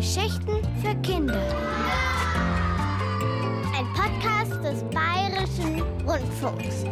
Geschichten 0.00 0.62
für 0.80 0.94
Kinder. 1.02 1.38
Ein 3.76 3.84
Podcast 3.92 4.64
des 4.64 4.82
Bayerischen 4.84 5.82
Rundfunks. 6.08 6.84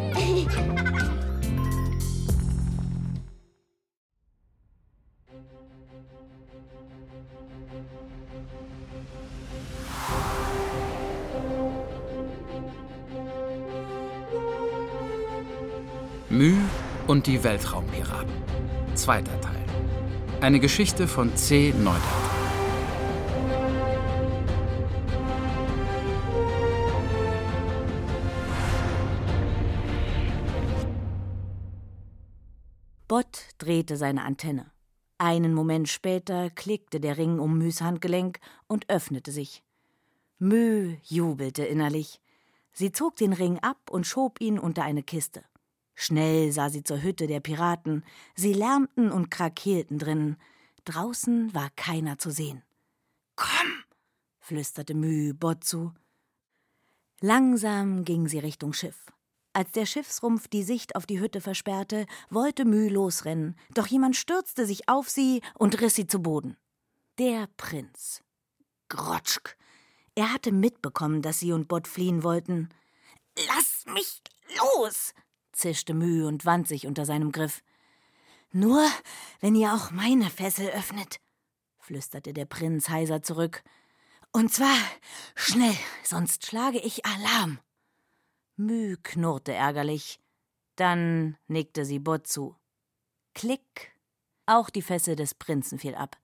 Müh 16.28 16.56
und 17.06 17.26
die 17.26 17.42
Weltraumpiraten. 17.42 18.28
Zweiter 18.96 19.40
Teil. 19.40 19.54
Eine 20.42 20.60
Geschichte 20.60 21.08
von 21.08 21.34
C. 21.36 21.72
Neudert. 21.82 22.02
Bott 33.28 33.44
drehte 33.58 33.98
seine 33.98 34.24
Antenne. 34.24 34.70
Einen 35.18 35.52
Moment 35.52 35.90
später 35.90 36.48
klickte 36.48 36.98
der 36.98 37.18
Ring 37.18 37.40
um 37.40 37.58
Mühs 37.58 37.82
Handgelenk 37.82 38.40
und 38.68 38.88
öffnete 38.88 39.32
sich. 39.32 39.62
Müh 40.38 40.96
jubelte 41.02 41.62
innerlich. 41.64 42.22
Sie 42.72 42.90
zog 42.90 43.16
den 43.16 43.34
Ring 43.34 43.58
ab 43.58 43.90
und 43.90 44.06
schob 44.06 44.40
ihn 44.40 44.58
unter 44.58 44.82
eine 44.82 45.02
Kiste. 45.02 45.44
Schnell 45.94 46.52
sah 46.52 46.70
sie 46.70 46.82
zur 46.84 47.02
Hütte 47.02 47.26
der 47.26 47.40
Piraten. 47.40 48.02
Sie 48.34 48.54
lärmten 48.54 49.12
und 49.12 49.30
krakelten 49.30 49.98
drinnen. 49.98 50.38
Draußen 50.86 51.52
war 51.52 51.68
keiner 51.76 52.18
zu 52.18 52.30
sehen. 52.30 52.62
Komm, 53.36 53.84
flüsterte 54.38 54.94
Müh 54.94 55.34
Bott 55.34 55.64
zu. 55.64 55.92
Langsam 57.20 58.06
ging 58.06 58.26
sie 58.26 58.38
Richtung 58.38 58.72
Schiff. 58.72 59.12
Als 59.52 59.72
der 59.72 59.86
Schiffsrumpf 59.86 60.48
die 60.48 60.62
Sicht 60.62 60.94
auf 60.94 61.06
die 61.06 61.20
Hütte 61.20 61.40
versperrte, 61.40 62.06
wollte 62.30 62.64
Müh 62.64 62.88
losrennen, 62.88 63.56
doch 63.74 63.86
jemand 63.86 64.16
stürzte 64.16 64.66
sich 64.66 64.88
auf 64.88 65.08
sie 65.08 65.42
und 65.54 65.80
riss 65.80 65.94
sie 65.94 66.06
zu 66.06 66.20
Boden. 66.20 66.56
Der 67.18 67.48
Prinz. 67.56 68.22
Grotschk. 68.88 69.56
Er 70.14 70.32
hatte 70.32 70.52
mitbekommen, 70.52 71.22
dass 71.22 71.40
sie 71.40 71.52
und 71.52 71.68
Bott 71.68 71.88
fliehen 71.88 72.22
wollten. 72.22 72.68
Lass 73.46 73.84
mich 73.86 74.22
los, 74.58 75.14
zischte 75.52 75.94
Mühe 75.94 76.26
und 76.26 76.44
wand 76.44 76.68
sich 76.68 76.86
unter 76.86 77.04
seinem 77.04 77.32
Griff. 77.32 77.62
Nur, 78.50 78.84
wenn 79.40 79.54
ihr 79.54 79.74
auch 79.74 79.90
meine 79.90 80.30
Fessel 80.30 80.68
öffnet, 80.70 81.20
flüsterte 81.78 82.32
der 82.32 82.46
Prinz 82.46 82.88
heiser 82.88 83.22
zurück. 83.22 83.62
Und 84.32 84.52
zwar 84.52 84.76
schnell, 85.34 85.76
sonst 86.02 86.46
schlage 86.46 86.78
ich 86.78 87.04
Alarm. 87.04 87.58
Müh 88.60 88.96
knurrte 89.04 89.52
ärgerlich. 89.52 90.18
Dann 90.74 91.36
nickte 91.46 91.84
sie 91.84 92.00
Bott 92.00 92.26
zu. 92.26 92.56
Klick. 93.32 93.92
Auch 94.46 94.68
die 94.68 94.82
Fessel 94.82 95.14
des 95.14 95.34
Prinzen 95.34 95.78
fiel 95.78 95.94
ab. 95.94 96.16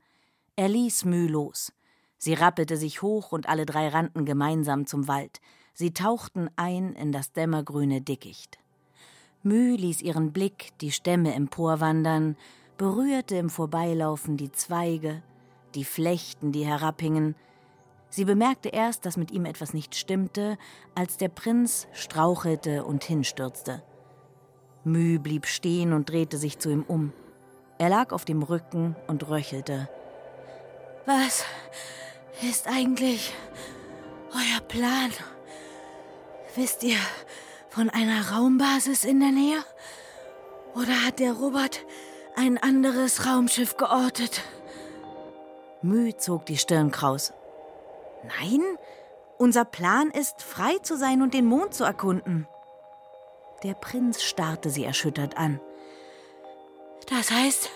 Er 0.56 0.68
ließ 0.68 1.04
Müh 1.04 1.28
los. 1.28 1.72
Sie 2.18 2.34
rappelte 2.34 2.76
sich 2.76 3.02
hoch 3.02 3.30
und 3.30 3.48
alle 3.48 3.66
drei 3.66 3.86
rannten 3.86 4.24
gemeinsam 4.24 4.86
zum 4.86 5.06
Wald. 5.06 5.40
Sie 5.74 5.94
tauchten 5.94 6.50
ein 6.56 6.94
in 6.94 7.12
das 7.12 7.30
dämmergrüne 7.30 8.00
Dickicht. 8.00 8.58
Müh 9.44 9.76
ließ 9.76 10.02
ihren 10.02 10.32
Blick 10.32 10.76
die 10.80 10.90
Stämme 10.90 11.34
emporwandern, 11.34 12.36
berührte 12.76 13.36
im 13.36 13.48
Vorbeilaufen 13.48 14.36
die 14.36 14.50
Zweige, 14.50 15.22
die 15.76 15.84
Flechten, 15.84 16.50
die 16.50 16.66
herabhingen. 16.66 17.36
Sie 18.14 18.24
bemerkte 18.24 18.68
erst, 18.68 19.06
dass 19.06 19.16
mit 19.16 19.32
ihm 19.32 19.44
etwas 19.44 19.74
nicht 19.74 19.96
stimmte, 19.96 20.56
als 20.94 21.16
der 21.16 21.26
Prinz 21.28 21.88
strauchelte 21.92 22.84
und 22.84 23.02
hinstürzte. 23.02 23.82
Müh 24.84 25.18
blieb 25.18 25.46
stehen 25.46 25.92
und 25.92 26.08
drehte 26.08 26.38
sich 26.38 26.60
zu 26.60 26.70
ihm 26.70 26.84
um. 26.86 27.12
Er 27.76 27.88
lag 27.88 28.12
auf 28.12 28.24
dem 28.24 28.44
Rücken 28.44 28.94
und 29.08 29.28
röchelte. 29.28 29.88
Was 31.06 31.44
ist 32.40 32.68
eigentlich 32.68 33.34
euer 34.30 34.60
Plan? 34.60 35.10
Wisst 36.54 36.84
ihr, 36.84 36.98
von 37.68 37.90
einer 37.90 38.30
Raumbasis 38.30 39.02
in 39.02 39.18
der 39.18 39.32
Nähe? 39.32 39.58
Oder 40.76 41.04
hat 41.04 41.18
der 41.18 41.32
Robert 41.32 41.80
ein 42.36 42.58
anderes 42.58 43.26
Raumschiff 43.26 43.76
geortet? 43.76 44.40
Müh 45.82 46.16
zog 46.16 46.46
die 46.46 46.58
Stirn 46.58 46.92
kraus. 46.92 47.32
Nein, 48.26 48.62
unser 49.38 49.64
Plan 49.64 50.10
ist, 50.10 50.42
frei 50.42 50.78
zu 50.82 50.96
sein 50.96 51.22
und 51.22 51.34
den 51.34 51.46
Mond 51.46 51.74
zu 51.74 51.84
erkunden. 51.84 52.46
Der 53.62 53.74
Prinz 53.74 54.22
starrte 54.22 54.70
sie 54.70 54.84
erschüttert 54.84 55.36
an. 55.36 55.60
Das 57.08 57.30
heißt, 57.30 57.70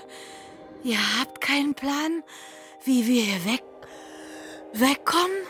ihr 0.83 0.99
habt 1.19 1.41
keinen 1.41 1.75
Plan, 1.75 2.23
wie 2.85 3.07
wir 3.07 3.23
hier 3.23 3.45
weg 3.45 3.63
wegkommen? 4.73 5.47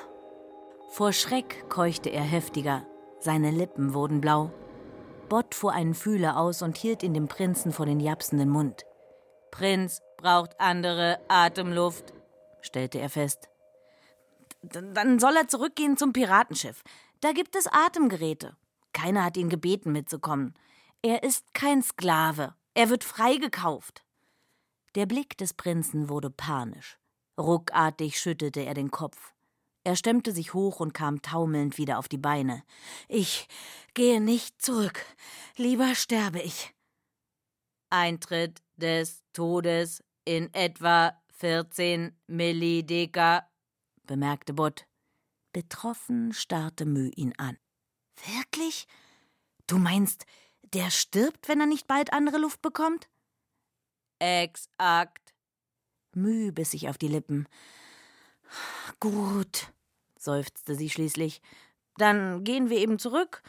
Vor 0.91 1.12
Schreck 1.12 1.69
keuchte 1.69 2.10
er 2.10 2.22
heftiger. 2.22 2.86
Seine 3.20 3.50
Lippen 3.50 3.94
wurden 3.94 4.20
blau. 4.20 4.50
Bott 5.28 5.54
fuhr 5.54 5.72
einen 5.72 5.94
Fühler 5.94 6.38
aus 6.38 6.62
und 6.62 6.76
hielt 6.76 7.03
ihn 7.03 7.15
dem 7.15 7.28
Prinzen 7.28 7.72
vor 7.72 7.86
den 7.86 8.00
japsenden 8.00 8.48
Mund. 8.48 8.86
Prinz 9.50 10.00
braucht 10.16 10.59
andere 10.59 11.19
Atemluft, 11.28 12.12
stellte 12.60 12.98
er 12.98 13.10
fest. 13.10 13.48
Dann 14.62 15.19
soll 15.19 15.36
er 15.36 15.48
zurückgehen 15.48 15.96
zum 15.96 16.12
Piratenschiff. 16.12 16.82
Da 17.20 17.32
gibt 17.32 17.56
es 17.56 17.66
Atemgeräte. 17.66 18.56
Keiner 18.92 19.24
hat 19.24 19.36
ihn 19.36 19.48
gebeten, 19.48 19.92
mitzukommen. 19.92 20.54
Er 21.02 21.22
ist 21.22 21.54
kein 21.54 21.82
Sklave. 21.82 22.54
Er 22.74 22.91
wird 22.91 23.04
freigekauft. 23.04 24.04
Der 24.94 25.06
Blick 25.06 25.36
des 25.38 25.54
Prinzen 25.54 26.08
wurde 26.08 26.30
panisch. 26.30 26.98
Ruckartig 27.38 28.18
schüttelte 28.18 28.60
er 28.60 28.74
den 28.74 28.91
Kopf. 28.91 29.32
Er 29.84 29.97
stemmte 29.97 30.32
sich 30.32 30.54
hoch 30.54 30.80
und 30.80 30.92
kam 30.92 31.22
taumelnd 31.22 31.78
wieder 31.78 31.98
auf 31.98 32.08
die 32.08 32.18
Beine. 32.18 32.62
Ich 33.06 33.47
gehe 33.94 34.20
nicht 34.20 34.60
zurück. 34.60 35.04
Lieber 35.56 35.94
sterbe 35.94 36.41
ich. 36.41 36.74
Eintritt 37.91 38.60
des 38.76 39.22
Todes 39.32 40.02
in 40.24 40.52
etwa 40.52 41.16
14 41.38 42.14
Millideka, 42.26 43.48
bemerkte 44.08 44.52
Bott. 44.52 44.86
Betroffen 45.52 46.32
starrte 46.32 46.84
Mü 46.84 47.10
ihn 47.14 47.32
an. 47.38 47.56
Wirklich? 48.36 48.88
Du 49.69 49.78
meinst, 49.78 50.26
der 50.74 50.91
stirbt, 50.91 51.48
wenn 51.48 51.60
er 51.60 51.66
nicht 51.66 51.86
bald 51.86 52.12
andere 52.12 52.38
Luft 52.38 52.60
bekommt? 52.60 53.08
Exakt. 54.18 55.34
Mü 56.12 56.50
biss 56.50 56.72
sich 56.72 56.88
auf 56.88 56.98
die 56.98 57.06
Lippen. 57.06 57.47
Gut, 58.98 59.72
seufzte 60.18 60.74
sie 60.74 60.91
schließlich. 60.91 61.41
Dann 61.97 62.42
gehen 62.42 62.70
wir 62.70 62.78
eben 62.78 62.98
zurück 62.98 63.42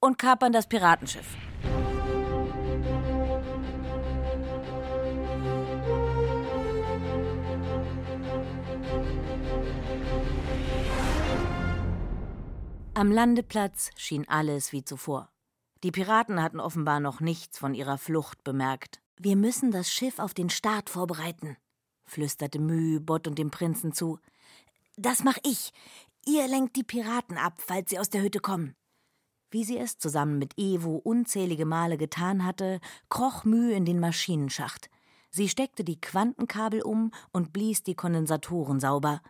und 0.00 0.18
kapern 0.18 0.52
das 0.52 0.68
Piratenschiff. 0.68 1.36
Am 12.96 13.10
Landeplatz 13.10 13.90
schien 13.96 14.28
alles 14.28 14.70
wie 14.70 14.84
zuvor. 14.84 15.28
Die 15.82 15.90
Piraten 15.90 16.40
hatten 16.40 16.60
offenbar 16.60 17.00
noch 17.00 17.18
nichts 17.18 17.58
von 17.58 17.74
ihrer 17.74 17.98
Flucht 17.98 18.44
bemerkt. 18.44 19.00
Wir 19.16 19.34
müssen 19.34 19.72
das 19.72 19.90
Schiff 19.90 20.20
auf 20.20 20.32
den 20.32 20.48
Start 20.48 20.90
vorbereiten, 20.90 21.56
flüsterte 22.04 22.60
Müh 22.60 23.00
Bott 23.00 23.26
und 23.26 23.36
dem 23.36 23.50
Prinzen 23.50 23.92
zu. 23.92 24.20
Das 24.96 25.24
mach 25.24 25.38
ich. 25.42 25.72
Ihr 26.24 26.46
lenkt 26.46 26.76
die 26.76 26.84
Piraten 26.84 27.36
ab, 27.36 27.54
falls 27.58 27.90
sie 27.90 27.98
aus 27.98 28.10
der 28.10 28.22
Hütte 28.22 28.38
kommen. 28.38 28.76
Wie 29.50 29.64
sie 29.64 29.76
es 29.76 29.98
zusammen 29.98 30.38
mit 30.38 30.56
Evo 30.56 30.94
unzählige 30.96 31.66
Male 31.66 31.98
getan 31.98 32.44
hatte, 32.44 32.78
kroch 33.08 33.42
Mühe 33.42 33.74
in 33.74 33.84
den 33.84 33.98
Maschinenschacht. 33.98 34.88
Sie 35.30 35.48
steckte 35.48 35.82
die 35.82 36.00
Quantenkabel 36.00 36.80
um 36.80 37.10
und 37.32 37.52
blies 37.52 37.82
die 37.82 37.96
Kondensatoren 37.96 38.78
sauber. 38.78 39.20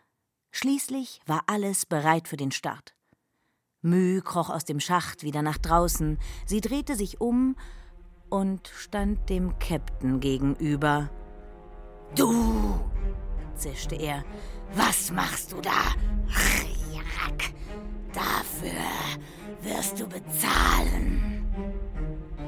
Schließlich 0.50 1.22
war 1.24 1.44
alles 1.46 1.86
bereit 1.86 2.28
für 2.28 2.36
den 2.36 2.52
Start. 2.52 2.94
Müh 3.84 4.22
kroch 4.22 4.48
aus 4.48 4.64
dem 4.64 4.80
Schacht 4.80 5.24
wieder 5.24 5.42
nach 5.42 5.58
draußen. 5.58 6.18
Sie 6.46 6.62
drehte 6.62 6.96
sich 6.96 7.20
um 7.20 7.54
und 8.30 8.72
stand 8.74 9.28
dem 9.28 9.58
Käpt'n 9.58 10.20
gegenüber. 10.20 11.10
Du! 12.16 12.80
zischte 13.54 13.94
er. 13.94 14.24
Was 14.74 15.12
machst 15.12 15.52
du 15.52 15.60
da? 15.60 15.92
Dafür 18.14 18.70
wirst 19.60 20.00
du 20.00 20.06
bezahlen. 20.06 21.44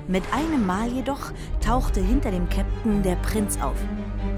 Mit 0.08 0.22
einem 0.32 0.64
Mal 0.64 0.88
jedoch 0.90 1.32
tauchte 1.60 2.00
hinter 2.00 2.30
dem 2.30 2.48
Käpt'n 2.48 3.02
der 3.02 3.16
Prinz 3.16 3.60
auf. 3.60 3.76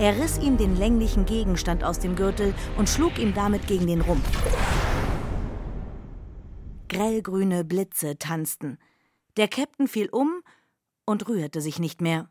Er 0.01 0.19
riss 0.19 0.39
ihm 0.39 0.57
den 0.57 0.77
länglichen 0.77 1.27
Gegenstand 1.27 1.85
aus 1.85 2.01
dem 2.01 2.17
Gürtel 2.17 2.55
und 2.77 2.89
schlug 2.89 3.19
ihm 3.19 3.35
damit 3.35 3.69
gegen 3.69 3.87
den 3.87 4.01
Rumpf. 4.01 4.29
Grellgrüne 6.89 7.65
Blitze 7.65 8.19
tanzten. 8.19 8.79
Der 9.37 9.49
Käpt'n 9.49 9.89
fiel 9.89 10.09
um 10.09 10.43
und 11.05 11.29
rührte 11.29 11.61
sich 11.61 11.79
nicht 11.79 12.01
mehr. 12.01 12.29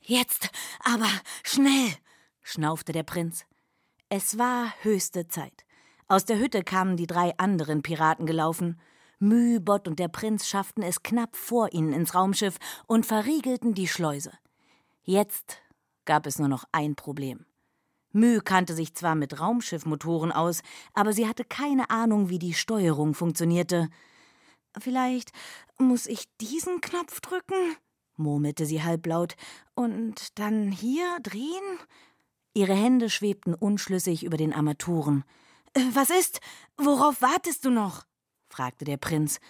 Jetzt 0.00 0.50
aber 0.80 1.08
schnell, 1.42 1.88
schnaufte 2.42 2.92
der 2.92 3.04
Prinz. 3.04 3.46
Es 4.10 4.36
war 4.36 4.72
höchste 4.82 5.28
Zeit. 5.28 5.64
Aus 6.08 6.26
der 6.26 6.38
Hütte 6.38 6.62
kamen 6.62 6.96
die 6.96 7.06
drei 7.06 7.36
anderen 7.38 7.82
Piraten 7.82 8.26
gelaufen. 8.26 8.78
Mühbott 9.18 9.88
und 9.88 9.98
der 9.98 10.08
Prinz 10.08 10.46
schafften 10.46 10.82
es 10.82 11.02
knapp 11.02 11.34
vor 11.34 11.72
ihnen 11.72 11.94
ins 11.94 12.14
Raumschiff 12.14 12.58
und 12.86 13.06
verriegelten 13.06 13.74
die 13.74 13.88
Schleuse. 13.88 14.32
Jetzt 15.02 15.62
gab 16.04 16.26
es 16.26 16.38
nur 16.38 16.48
noch 16.48 16.64
ein 16.72 16.96
Problem. 16.96 17.46
Müh 18.14 18.40
kannte 18.40 18.74
sich 18.74 18.94
zwar 18.94 19.16
mit 19.16 19.40
Raumschiffmotoren 19.40 20.30
aus, 20.30 20.62
aber 20.92 21.12
sie 21.12 21.26
hatte 21.26 21.44
keine 21.44 21.90
Ahnung, 21.90 22.28
wie 22.28 22.38
die 22.38 22.54
Steuerung 22.54 23.12
funktionierte. 23.12 23.88
Vielleicht 24.78 25.32
muss 25.78 26.06
ich 26.06 26.24
diesen 26.40 26.80
Knopf 26.80 27.20
drücken? 27.20 27.76
murmelte 28.16 28.66
sie 28.66 28.84
halblaut. 28.84 29.34
Und 29.74 30.38
dann 30.38 30.70
hier 30.70 31.04
drehen? 31.24 31.78
Ihre 32.54 32.74
Hände 32.74 33.10
schwebten 33.10 33.52
unschlüssig 33.52 34.22
über 34.22 34.36
den 34.36 34.52
Armaturen. 34.52 35.24
Äh, 35.72 35.80
was 35.92 36.10
ist? 36.10 36.40
Worauf 36.76 37.20
wartest 37.20 37.64
du 37.64 37.70
noch? 37.70 38.04
fragte 38.46 38.84
der 38.84 38.96
Prinz. 38.96 39.40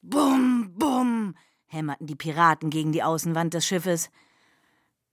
Bum, 0.00 0.72
bum, 0.78 1.34
hämmerten 1.66 2.06
die 2.06 2.16
Piraten 2.16 2.70
gegen 2.70 2.92
die 2.92 3.02
Außenwand 3.02 3.52
des 3.52 3.66
Schiffes. 3.66 4.08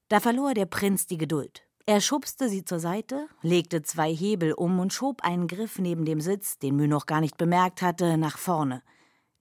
Da 0.08 0.22
verlor 0.22 0.54
der 0.54 0.66
Prinz 0.66 1.08
die 1.08 1.18
Geduld. 1.18 1.69
Er 1.90 2.02
schubste 2.02 2.50
sie 2.50 2.64
zur 2.64 2.80
Seite, 2.80 3.28
legte 3.42 3.82
zwei 3.82 4.14
Hebel 4.14 4.54
um 4.54 4.80
und 4.80 4.94
schob 4.94 5.24
einen 5.24 5.48
Griff 5.48 5.80
neben 5.80 6.06
dem 6.06 6.22
Sitz, 6.22 6.60
den 6.60 6.76
Mü 6.76 6.88
noch 6.88 7.08
gar 7.08 7.20
nicht 7.20 7.36
bemerkt 7.36 7.82
hatte, 7.82 8.16
nach 8.16 8.38
vorne. 8.38 8.84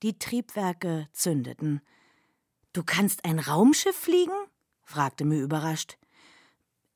Die 0.02 0.18
Triebwerke 0.18 1.08
zündeten. 1.12 1.82
Du 2.72 2.82
kannst 2.82 3.26
ein 3.26 3.38
Raumschiff 3.38 3.94
fliegen? 3.94 4.32
fragte 4.82 5.26
Mü 5.26 5.42
überrascht. 5.42 5.98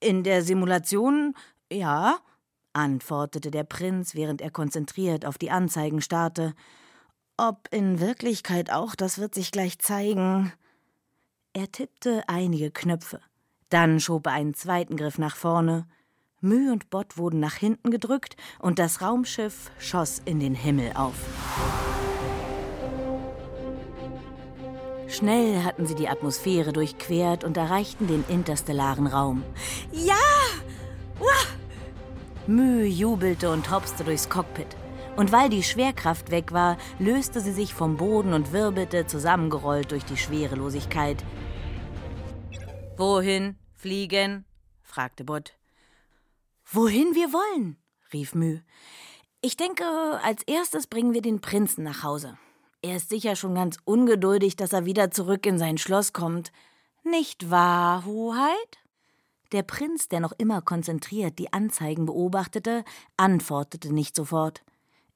In 0.00 0.24
der 0.24 0.42
Simulation 0.42 1.34
ja, 1.70 2.18
antwortete 2.72 3.50
der 3.50 3.64
Prinz, 3.64 4.14
während 4.14 4.40
er 4.40 4.50
konzentriert 4.50 5.26
auf 5.26 5.36
die 5.36 5.50
Anzeigen 5.50 6.00
starrte. 6.00 6.54
Ob 7.36 7.68
in 7.70 8.00
Wirklichkeit 8.00 8.72
auch, 8.72 8.94
das 8.94 9.18
wird 9.18 9.34
sich 9.34 9.50
gleich 9.50 9.78
zeigen. 9.80 10.50
Er 11.52 11.70
tippte 11.70 12.26
einige 12.26 12.70
Knöpfe. 12.70 13.20
Dann 13.72 14.00
schob 14.00 14.26
er 14.26 14.34
einen 14.34 14.52
zweiten 14.52 14.96
Griff 14.98 15.16
nach 15.16 15.34
vorne. 15.34 15.86
Müh 16.42 16.70
und 16.70 16.90
Bott 16.90 17.16
wurden 17.16 17.40
nach 17.40 17.54
hinten 17.54 17.90
gedrückt 17.90 18.36
und 18.58 18.78
das 18.78 19.00
Raumschiff 19.00 19.70
schoss 19.78 20.20
in 20.26 20.40
den 20.40 20.54
Himmel 20.54 20.92
auf. 20.94 21.14
Schnell 25.08 25.62
hatten 25.64 25.86
sie 25.86 25.94
die 25.94 26.10
Atmosphäre 26.10 26.74
durchquert 26.74 27.44
und 27.44 27.56
erreichten 27.56 28.08
den 28.08 28.26
interstellaren 28.28 29.06
Raum. 29.06 29.42
Ja! 29.90 30.16
Uah! 31.18 32.46
Müh 32.46 32.84
jubelte 32.84 33.50
und 33.50 33.70
hopste 33.70 34.04
durchs 34.04 34.28
Cockpit. 34.28 34.76
Und 35.16 35.32
weil 35.32 35.48
die 35.48 35.62
Schwerkraft 35.62 36.30
weg 36.30 36.52
war, 36.52 36.76
löste 36.98 37.40
sie 37.40 37.52
sich 37.52 37.72
vom 37.72 37.96
Boden 37.96 38.34
und 38.34 38.52
wirbelte 38.52 39.06
zusammengerollt 39.06 39.92
durch 39.92 40.04
die 40.04 40.18
Schwerelosigkeit. 40.18 41.24
Wohin 42.98 43.56
fliegen? 43.82 44.44
fragte 44.82 45.24
Bott. 45.24 45.54
Wohin 46.64 47.14
wir 47.14 47.32
wollen, 47.32 47.76
rief 48.12 48.34
Müh. 48.34 48.60
Ich 49.40 49.56
denke, 49.56 49.84
als 50.22 50.44
erstes 50.44 50.86
bringen 50.86 51.12
wir 51.12 51.20
den 51.20 51.40
Prinzen 51.40 51.82
nach 51.82 52.04
Hause. 52.04 52.38
Er 52.80 52.96
ist 52.96 53.10
sicher 53.10 53.34
schon 53.34 53.56
ganz 53.56 53.78
ungeduldig, 53.84 54.54
dass 54.54 54.72
er 54.72 54.86
wieder 54.86 55.10
zurück 55.10 55.44
in 55.46 55.58
sein 55.58 55.78
Schloss 55.78 56.12
kommt. 56.12 56.52
Nicht 57.02 57.50
wahr, 57.50 58.04
Hoheit? 58.04 58.78
Der 59.50 59.64
Prinz, 59.64 60.08
der 60.08 60.20
noch 60.20 60.32
immer 60.32 60.62
konzentriert 60.62 61.38
die 61.40 61.52
Anzeigen 61.52 62.06
beobachtete, 62.06 62.84
antwortete 63.16 63.92
nicht 63.92 64.14
sofort. 64.14 64.62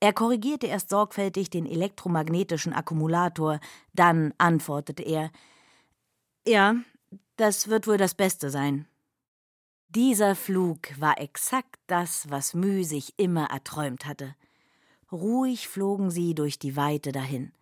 Er 0.00 0.12
korrigierte 0.12 0.66
erst 0.66 0.90
sorgfältig 0.90 1.50
den 1.50 1.66
elektromagnetischen 1.66 2.72
Akkumulator, 2.72 3.60
dann 3.94 4.34
antwortete 4.38 5.04
er 5.04 5.30
Ja, 6.46 6.74
das 7.36 7.68
wird 7.68 7.86
wohl 7.86 7.96
das 7.96 8.14
Beste 8.14 8.50
sein. 8.50 8.86
Dieser 9.88 10.34
Flug 10.34 11.00
war 11.00 11.20
exakt 11.20 11.78
das, 11.86 12.28
was 12.30 12.54
Müh 12.54 12.84
sich 12.84 13.14
immer 13.18 13.46
erträumt 13.50 14.04
hatte. 14.06 14.34
Ruhig 15.12 15.68
flogen 15.68 16.10
sie 16.10 16.34
durch 16.34 16.58
die 16.58 16.76
Weite 16.76 17.12
dahin. 17.12 17.52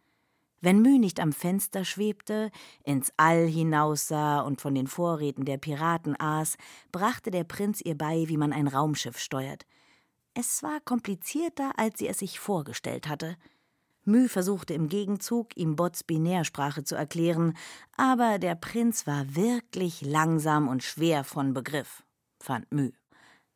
Wenn 0.61 0.81
Müh 0.81 0.99
nicht 0.99 1.21
am 1.21 1.33
Fenster 1.33 1.85
schwebte, 1.85 2.51
ins 2.85 3.13
All 3.19 3.47
hinaussah 3.47 4.41
und 4.41 4.63
von 4.63 4.75
den 4.75 4.87
Vorräten 4.87 5.45
der 5.45 5.59
Piraten 5.59 6.19
aß, 6.19 6.57
brachte 6.91 7.31
der 7.31 7.45
Prinz 7.45 7.83
ihr 7.85 7.99
bei, 7.99 8.25
wie 8.29 8.39
man 8.39 8.53
ein 8.53 8.67
Raumschiff 8.67 9.19
steuert. 9.19 9.67
Es 10.33 10.63
war 10.63 10.81
komplizierter, 10.81 11.79
als 11.79 11.99
sie 11.99 12.09
es 12.09 12.19
sich 12.21 12.41
vorgestellt 12.41 13.09
hatte. 13.09 13.37
Müh 14.05 14.29
versuchte 14.29 14.75
im 14.75 14.89
Gegenzug, 14.89 15.57
ihm 15.57 15.77
Bots 15.77 16.05
Binärsprache 16.05 16.85
zu 16.85 16.95
erklären, 16.95 17.57
aber 17.97 18.39
der 18.39 18.55
Prinz 18.55 19.07
war 19.07 19.35
wirklich 19.35 20.03
langsam 20.03 20.69
und 20.69 20.83
schwer 20.83 21.25
von 21.25 21.55
Begriff, 21.55 22.03
fand 22.39 22.71
Müh. 22.73 22.93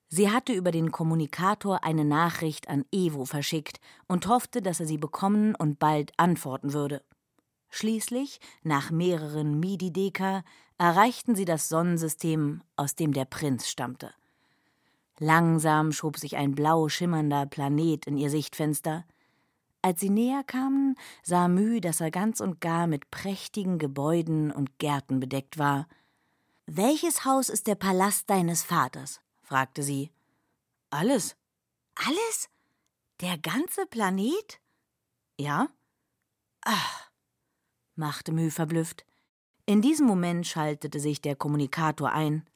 Sie 0.08 0.30
hatte 0.30 0.54
über 0.54 0.70
den 0.70 0.90
Kommunikator 0.90 1.84
eine 1.84 2.04
Nachricht 2.04 2.68
an 2.68 2.84
Evo 2.90 3.26
verschickt 3.26 3.78
und 4.06 4.26
hoffte, 4.26 4.62
dass 4.62 4.80
er 4.80 4.86
sie 4.86 4.96
bekommen 4.96 5.54
und 5.54 5.78
bald 5.78 6.12
antworten 6.16 6.72
würde. 6.72 7.02
Schließlich, 7.68 8.40
nach 8.62 8.90
mehreren 8.90 9.60
Midi-Deka, 9.60 10.42
erreichten 10.78 11.34
sie 11.34 11.44
das 11.44 11.68
Sonnensystem, 11.68 12.62
aus 12.76 12.94
dem 12.94 13.12
der 13.12 13.26
Prinz 13.26 13.68
stammte. 13.68 14.14
Langsam 15.18 15.92
schob 15.92 16.16
sich 16.16 16.36
ein 16.36 16.54
blau 16.54 16.88
schimmernder 16.88 17.44
Planet 17.44 18.06
in 18.06 18.16
ihr 18.16 18.30
Sichtfenster. 18.30 19.04
Als 19.82 20.00
sie 20.00 20.10
näher 20.10 20.42
kamen, 20.44 20.96
sah 21.22 21.48
Mü, 21.48 21.80
dass 21.80 22.00
er 22.00 22.10
ganz 22.10 22.40
und 22.40 22.60
gar 22.60 22.86
mit 22.86 23.10
prächtigen 23.10 23.78
Gebäuden 23.78 24.50
und 24.50 24.78
Gärten 24.78 25.20
bedeckt 25.20 25.58
war. 25.58 25.86
Welches 26.66 27.24
Haus 27.24 27.48
ist 27.48 27.66
der 27.66 27.76
Palast 27.76 28.28
deines 28.28 28.62
Vaters? 28.62 29.20
fragte 29.42 29.82
sie. 29.82 30.10
Alles. 30.90 31.36
Alles? 31.94 32.50
Der 33.20 33.38
ganze 33.38 33.86
Planet? 33.86 34.60
Ja. 35.38 35.68
Ach, 36.62 37.10
machte 37.94 38.32
Müh 38.32 38.50
verblüfft. 38.50 39.04
In 39.64 39.82
diesem 39.82 40.06
Moment 40.06 40.46
schaltete 40.46 40.98
sich 40.98 41.20
der 41.20 41.36
Kommunikator 41.36 42.10
ein. 42.10 42.48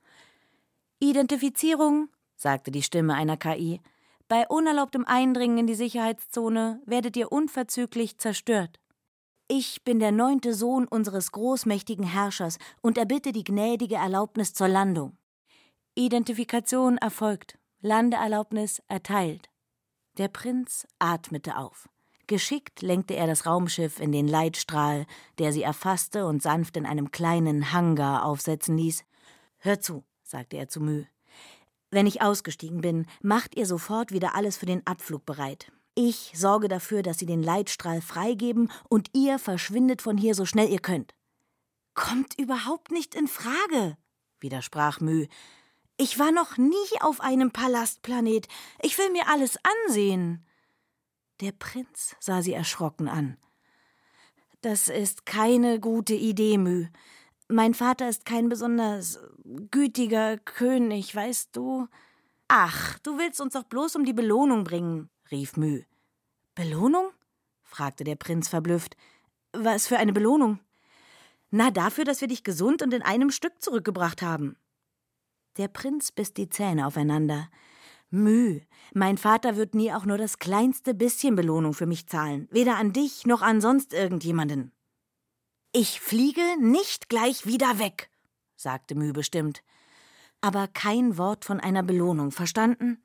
Identifizierung, 0.98 2.08
sagte 2.36 2.70
die 2.70 2.82
Stimme 2.82 3.14
einer 3.14 3.36
KI. 3.36 3.80
Bei 4.32 4.48
unerlaubtem 4.48 5.04
Eindringen 5.04 5.58
in 5.58 5.66
die 5.66 5.74
Sicherheitszone 5.74 6.80
werdet 6.86 7.18
ihr 7.18 7.30
unverzüglich 7.30 8.16
zerstört. 8.16 8.80
Ich 9.46 9.84
bin 9.84 9.98
der 9.98 10.10
neunte 10.10 10.54
Sohn 10.54 10.88
unseres 10.88 11.32
großmächtigen 11.32 12.06
Herrschers 12.06 12.56
und 12.80 12.96
erbitte 12.96 13.32
die 13.32 13.44
gnädige 13.44 13.96
Erlaubnis 13.96 14.54
zur 14.54 14.68
Landung. 14.68 15.18
Identifikation 15.94 16.96
erfolgt, 16.96 17.58
Landeerlaubnis 17.82 18.80
erteilt. 18.88 19.50
Der 20.16 20.28
Prinz 20.28 20.86
atmete 20.98 21.58
auf. 21.58 21.90
Geschickt 22.26 22.80
lenkte 22.80 23.12
er 23.12 23.26
das 23.26 23.44
Raumschiff 23.44 24.00
in 24.00 24.12
den 24.12 24.28
Leitstrahl, 24.28 25.04
der 25.40 25.52
sie 25.52 25.62
erfasste 25.62 26.24
und 26.24 26.42
sanft 26.42 26.78
in 26.78 26.86
einem 26.86 27.10
kleinen 27.10 27.74
Hangar 27.74 28.24
aufsetzen 28.24 28.78
ließ. 28.78 29.04
Hör 29.58 29.78
zu, 29.78 30.04
sagte 30.22 30.56
er 30.56 30.68
zu 30.68 30.80
Müh. 30.80 31.04
Wenn 31.92 32.06
ich 32.06 32.22
ausgestiegen 32.22 32.80
bin, 32.80 33.06
macht 33.20 33.54
ihr 33.54 33.66
sofort 33.66 34.12
wieder 34.12 34.34
alles 34.34 34.56
für 34.56 34.64
den 34.64 34.84
Abflug 34.86 35.26
bereit. 35.26 35.70
Ich 35.94 36.32
sorge 36.34 36.68
dafür, 36.68 37.02
dass 37.02 37.18
sie 37.18 37.26
den 37.26 37.42
Leitstrahl 37.42 38.00
freigeben 38.00 38.72
und 38.88 39.10
ihr 39.12 39.38
verschwindet 39.38 40.00
von 40.00 40.16
hier 40.16 40.34
so 40.34 40.46
schnell 40.46 40.70
ihr 40.70 40.80
könnt. 40.80 41.14
Kommt 41.92 42.38
überhaupt 42.38 42.90
nicht 42.92 43.14
in 43.14 43.28
Frage, 43.28 43.98
widersprach 44.40 45.00
Müh. 45.00 45.26
Ich 45.98 46.18
war 46.18 46.32
noch 46.32 46.56
nie 46.56 47.00
auf 47.00 47.20
einem 47.20 47.50
Palastplanet. 47.50 48.48
Ich 48.80 48.96
will 48.96 49.10
mir 49.10 49.28
alles 49.28 49.58
ansehen. 49.86 50.46
Der 51.42 51.52
Prinz 51.52 52.16
sah 52.20 52.40
sie 52.40 52.54
erschrocken 52.54 53.06
an. 53.06 53.36
Das 54.62 54.88
ist 54.88 55.26
keine 55.26 55.78
gute 55.78 56.14
Idee, 56.14 56.56
Mü. 56.56 56.86
Mein 57.48 57.74
Vater 57.74 58.08
ist 58.08 58.24
kein 58.24 58.48
besonders 58.48 59.20
gütiger 59.70 60.38
König, 60.38 61.14
weißt 61.14 61.54
du? 61.56 61.88
Ach, 62.48 62.98
du 63.00 63.18
willst 63.18 63.40
uns 63.40 63.54
doch 63.54 63.64
bloß 63.64 63.96
um 63.96 64.04
die 64.04 64.12
Belohnung 64.12 64.64
bringen, 64.64 65.10
rief 65.30 65.56
Mü. 65.56 65.82
Belohnung? 66.54 67.10
fragte 67.62 68.04
der 68.04 68.16
Prinz 68.16 68.48
verblüfft. 68.48 68.96
Was 69.52 69.86
für 69.86 69.98
eine 69.98 70.12
Belohnung? 70.12 70.58
Na, 71.50 71.70
dafür, 71.70 72.04
dass 72.04 72.20
wir 72.20 72.28
dich 72.28 72.44
gesund 72.44 72.82
und 72.82 72.94
in 72.94 73.02
einem 73.02 73.30
Stück 73.30 73.62
zurückgebracht 73.62 74.22
haben. 74.22 74.56
Der 75.58 75.68
Prinz 75.68 76.12
biss 76.12 76.32
die 76.32 76.48
Zähne 76.48 76.86
aufeinander. 76.86 77.48
Müh, 78.10 78.60
mein 78.94 79.16
Vater 79.16 79.56
wird 79.56 79.74
nie 79.74 79.92
auch 79.92 80.04
nur 80.04 80.18
das 80.18 80.38
kleinste 80.38 80.94
bisschen 80.94 81.34
Belohnung 81.34 81.72
für 81.72 81.86
mich 81.86 82.06
zahlen, 82.06 82.48
weder 82.50 82.76
an 82.76 82.92
dich 82.92 83.26
noch 83.26 83.42
an 83.42 83.60
sonst 83.60 83.94
irgendjemanden. 83.94 84.72
Ich 85.72 86.00
fliege 86.00 86.42
nicht 86.60 87.08
gleich 87.08 87.46
wieder 87.46 87.78
weg, 87.78 88.10
sagte 88.62 88.94
Müh 88.94 89.12
bestimmt. 89.12 89.62
Aber 90.40 90.68
kein 90.68 91.18
Wort 91.18 91.44
von 91.44 91.60
einer 91.60 91.82
Belohnung, 91.82 92.30
verstanden? 92.30 93.02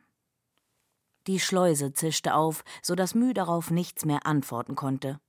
Die 1.28 1.40
Schleuse 1.40 1.94
zischte 1.94 2.34
auf, 2.34 2.64
so 2.82 2.96
dass 2.96 3.14
Müh 3.14 3.34
darauf 3.34 3.70
nichts 3.70 4.06
mehr 4.06 4.26
antworten 4.26 4.76
konnte. 4.76 5.20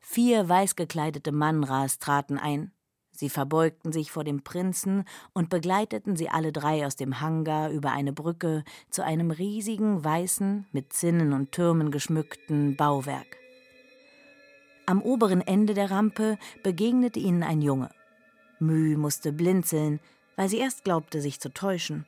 Vier 0.00 0.48
weißgekleidete 0.48 1.32
Mannras 1.32 1.98
traten 1.98 2.38
ein. 2.38 2.72
Sie 3.12 3.28
verbeugten 3.28 3.92
sich 3.92 4.10
vor 4.10 4.24
dem 4.24 4.42
Prinzen 4.42 5.04
und 5.34 5.50
begleiteten 5.50 6.16
sie 6.16 6.30
alle 6.30 6.50
drei 6.50 6.86
aus 6.86 6.96
dem 6.96 7.20
Hangar 7.20 7.70
über 7.70 7.92
eine 7.92 8.12
Brücke 8.12 8.64
zu 8.88 9.04
einem 9.04 9.30
riesigen, 9.30 10.02
weißen, 10.02 10.66
mit 10.72 10.92
Zinnen 10.92 11.32
und 11.32 11.52
Türmen 11.52 11.90
geschmückten 11.90 12.76
Bauwerk. 12.76 13.36
Am 14.86 15.02
oberen 15.02 15.40
Ende 15.40 15.74
der 15.74 15.90
Rampe 15.90 16.38
begegnete 16.62 17.20
ihnen 17.20 17.42
ein 17.42 17.62
Junge. 17.62 17.90
Müh 18.62 18.96
musste 18.96 19.32
blinzeln, 19.32 20.00
weil 20.36 20.48
sie 20.48 20.58
erst 20.58 20.84
glaubte, 20.84 21.20
sich 21.20 21.40
zu 21.40 21.52
täuschen. 21.52 22.06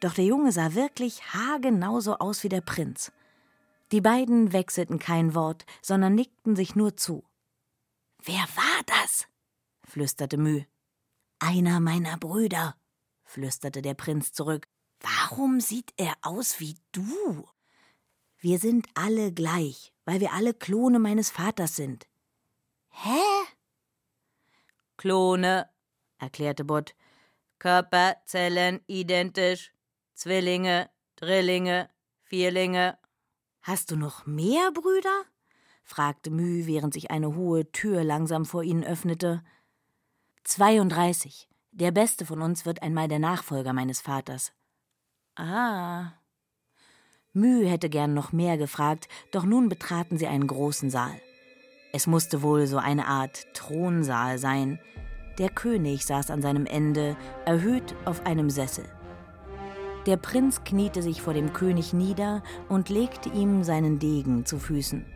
Doch 0.00 0.14
der 0.14 0.24
Junge 0.24 0.50
sah 0.50 0.74
wirklich 0.74 1.22
haargenau 1.32 2.00
so 2.00 2.18
aus 2.18 2.42
wie 2.42 2.48
der 2.48 2.60
Prinz. 2.60 3.12
Die 3.92 4.00
beiden 4.00 4.52
wechselten 4.52 4.98
kein 4.98 5.34
Wort, 5.34 5.64
sondern 5.80 6.14
nickten 6.14 6.56
sich 6.56 6.74
nur 6.74 6.96
zu. 6.96 7.22
Wer 8.24 8.42
war 8.56 8.82
das? 8.86 9.28
flüsterte 9.84 10.38
Müh. 10.38 10.64
Einer 11.38 11.78
meiner 11.80 12.16
Brüder, 12.16 12.76
flüsterte 13.24 13.82
der 13.82 13.94
Prinz 13.94 14.32
zurück. 14.32 14.66
Warum 15.00 15.60
sieht 15.60 15.92
er 15.96 16.14
aus 16.22 16.58
wie 16.60 16.76
du? 16.92 17.48
Wir 18.38 18.58
sind 18.58 18.88
alle 18.94 19.32
gleich, 19.32 19.92
weil 20.04 20.20
wir 20.20 20.32
alle 20.32 20.54
Klone 20.54 20.98
meines 20.98 21.30
Vaters 21.30 21.76
sind. 21.76 22.08
Hä? 22.90 23.20
Klone, 24.96 25.68
erklärte 26.22 26.64
Bott. 26.64 26.94
Körperzellen 27.58 28.80
identisch. 28.86 29.72
Zwillinge, 30.14 30.88
Drillinge, 31.16 31.88
Vierlinge. 32.22 32.98
Hast 33.60 33.90
du 33.90 33.96
noch 33.96 34.26
mehr 34.26 34.70
Brüder? 34.72 35.24
fragte 35.84 36.30
Müh, 36.30 36.66
während 36.66 36.94
sich 36.94 37.10
eine 37.10 37.34
hohe 37.36 37.70
Tür 37.72 38.04
langsam 38.04 38.44
vor 38.44 38.62
ihnen 38.62 38.84
öffnete. 38.84 39.42
32. 40.44 41.48
Der 41.70 41.90
beste 41.90 42.26
von 42.26 42.42
uns 42.42 42.66
wird 42.66 42.82
einmal 42.82 43.08
der 43.08 43.18
Nachfolger 43.18 43.72
meines 43.72 44.00
Vaters. 44.00 44.52
Ah. 45.36 46.12
Müh 47.32 47.66
hätte 47.66 47.88
gern 47.88 48.12
noch 48.12 48.32
mehr 48.32 48.58
gefragt, 48.58 49.08
doch 49.30 49.44
nun 49.44 49.68
betraten 49.68 50.18
sie 50.18 50.26
einen 50.26 50.46
großen 50.46 50.90
Saal. 50.90 51.18
Es 51.92 52.06
musste 52.06 52.42
wohl 52.42 52.66
so 52.66 52.78
eine 52.78 53.06
Art 53.06 53.46
Thronsaal 53.54 54.38
sein. 54.38 54.78
Der 55.38 55.48
König 55.48 56.04
saß 56.04 56.30
an 56.30 56.42
seinem 56.42 56.66
Ende, 56.66 57.16
erhöht 57.44 57.94
auf 58.04 58.26
einem 58.26 58.50
Sessel. 58.50 58.84
Der 60.06 60.16
Prinz 60.16 60.64
kniete 60.64 61.00
sich 61.02 61.22
vor 61.22 61.32
dem 61.32 61.52
König 61.52 61.92
nieder 61.92 62.42
und 62.68 62.88
legte 62.88 63.28
ihm 63.28 63.62
seinen 63.62 63.98
Degen 63.98 64.44
zu 64.44 64.58
Füßen. 64.58 65.06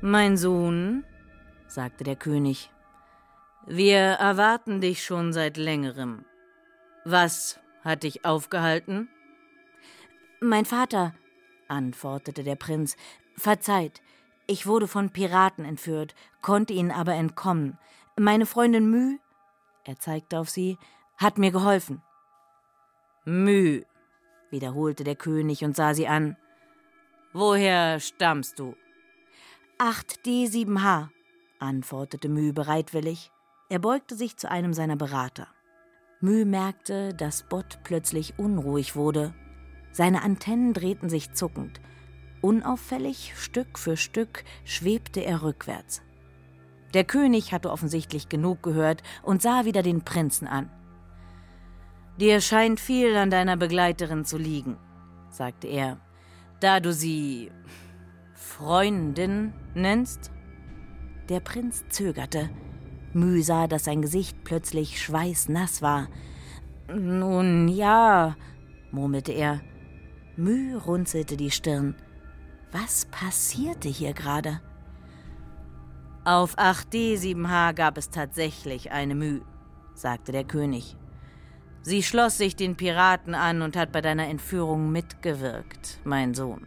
Mein 0.00 0.36
Sohn, 0.36 1.04
sagte 1.66 2.02
der 2.02 2.16
König, 2.16 2.70
wir 3.66 3.98
erwarten 3.98 4.80
dich 4.80 5.04
schon 5.04 5.32
seit 5.32 5.56
längerem. 5.56 6.24
Was 7.04 7.58
hat 7.82 8.04
dich 8.04 8.24
aufgehalten? 8.24 9.08
Mein 10.40 10.64
Vater, 10.64 11.14
antwortete 11.68 12.42
der 12.42 12.56
Prinz, 12.56 12.96
verzeiht, 13.36 14.02
ich 14.46 14.66
wurde 14.66 14.86
von 14.86 15.10
Piraten 15.10 15.64
entführt, 15.64 16.14
konnte 16.40 16.72
ihnen 16.72 16.92
aber 16.92 17.14
entkommen. 17.14 17.78
Meine 18.16 18.46
Freundin 18.46 18.88
Mü, 18.88 19.18
er 19.88 19.98
zeigte 19.98 20.38
auf 20.38 20.50
sie, 20.50 20.78
hat 21.16 21.38
mir 21.38 21.50
geholfen. 21.50 22.02
Mü, 23.24 23.82
wiederholte 24.50 25.04
der 25.04 25.16
König 25.16 25.64
und 25.64 25.74
sah 25.76 25.94
sie 25.94 26.08
an. 26.08 26.36
Woher 27.32 28.00
stammst 28.00 28.58
du? 28.58 28.74
8D7H, 29.78 31.08
antwortete 31.58 32.28
Mü 32.28 32.52
bereitwillig. 32.52 33.30
Er 33.68 33.78
beugte 33.78 34.14
sich 34.14 34.36
zu 34.36 34.50
einem 34.50 34.72
seiner 34.72 34.96
Berater. 34.96 35.48
Mü 36.20 36.44
merkte, 36.44 37.12
dass 37.14 37.42
Bott 37.42 37.80
plötzlich 37.84 38.38
unruhig 38.38 38.96
wurde. 38.96 39.34
Seine 39.92 40.22
Antennen 40.22 40.72
drehten 40.72 41.10
sich 41.10 41.32
zuckend. 41.32 41.80
Unauffällig, 42.42 43.32
Stück 43.36 43.78
für 43.78 43.96
Stück, 43.96 44.44
schwebte 44.64 45.20
er 45.24 45.42
rückwärts. 45.42 46.02
Der 46.96 47.04
König 47.04 47.52
hatte 47.52 47.70
offensichtlich 47.70 48.30
genug 48.30 48.62
gehört 48.62 49.02
und 49.22 49.42
sah 49.42 49.66
wieder 49.66 49.82
den 49.82 50.00
Prinzen 50.00 50.48
an. 50.48 50.70
Dir 52.18 52.40
scheint 52.40 52.80
viel 52.80 53.14
an 53.16 53.28
deiner 53.28 53.58
Begleiterin 53.58 54.24
zu 54.24 54.38
liegen, 54.38 54.78
sagte 55.28 55.66
er, 55.66 55.98
da 56.60 56.80
du 56.80 56.94
sie 56.94 57.52
Freundin 58.32 59.52
nennst. 59.74 60.30
Der 61.28 61.40
Prinz 61.40 61.84
zögerte. 61.90 62.48
Müh 63.12 63.42
sah, 63.42 63.66
dass 63.66 63.84
sein 63.84 64.00
Gesicht 64.00 64.42
plötzlich 64.42 64.98
schweißnass 64.98 65.82
war. 65.82 66.08
Nun 66.88 67.68
ja, 67.68 68.36
murmelte 68.90 69.32
er. 69.32 69.60
Müh 70.38 70.78
runzelte 70.78 71.36
die 71.36 71.50
Stirn. 71.50 71.94
Was 72.72 73.04
passierte 73.04 73.90
hier 73.90 74.14
gerade? 74.14 74.62
Auf 76.26 76.58
8D7H 76.58 77.74
gab 77.74 77.96
es 77.96 78.10
tatsächlich 78.10 78.90
eine 78.90 79.14
Müh, 79.14 79.42
sagte 79.94 80.32
der 80.32 80.42
König. 80.42 80.96
Sie 81.82 82.02
schloss 82.02 82.36
sich 82.36 82.56
den 82.56 82.76
Piraten 82.76 83.36
an 83.36 83.62
und 83.62 83.76
hat 83.76 83.92
bei 83.92 84.00
deiner 84.00 84.26
Entführung 84.26 84.90
mitgewirkt, 84.90 86.00
mein 86.02 86.34
Sohn. 86.34 86.66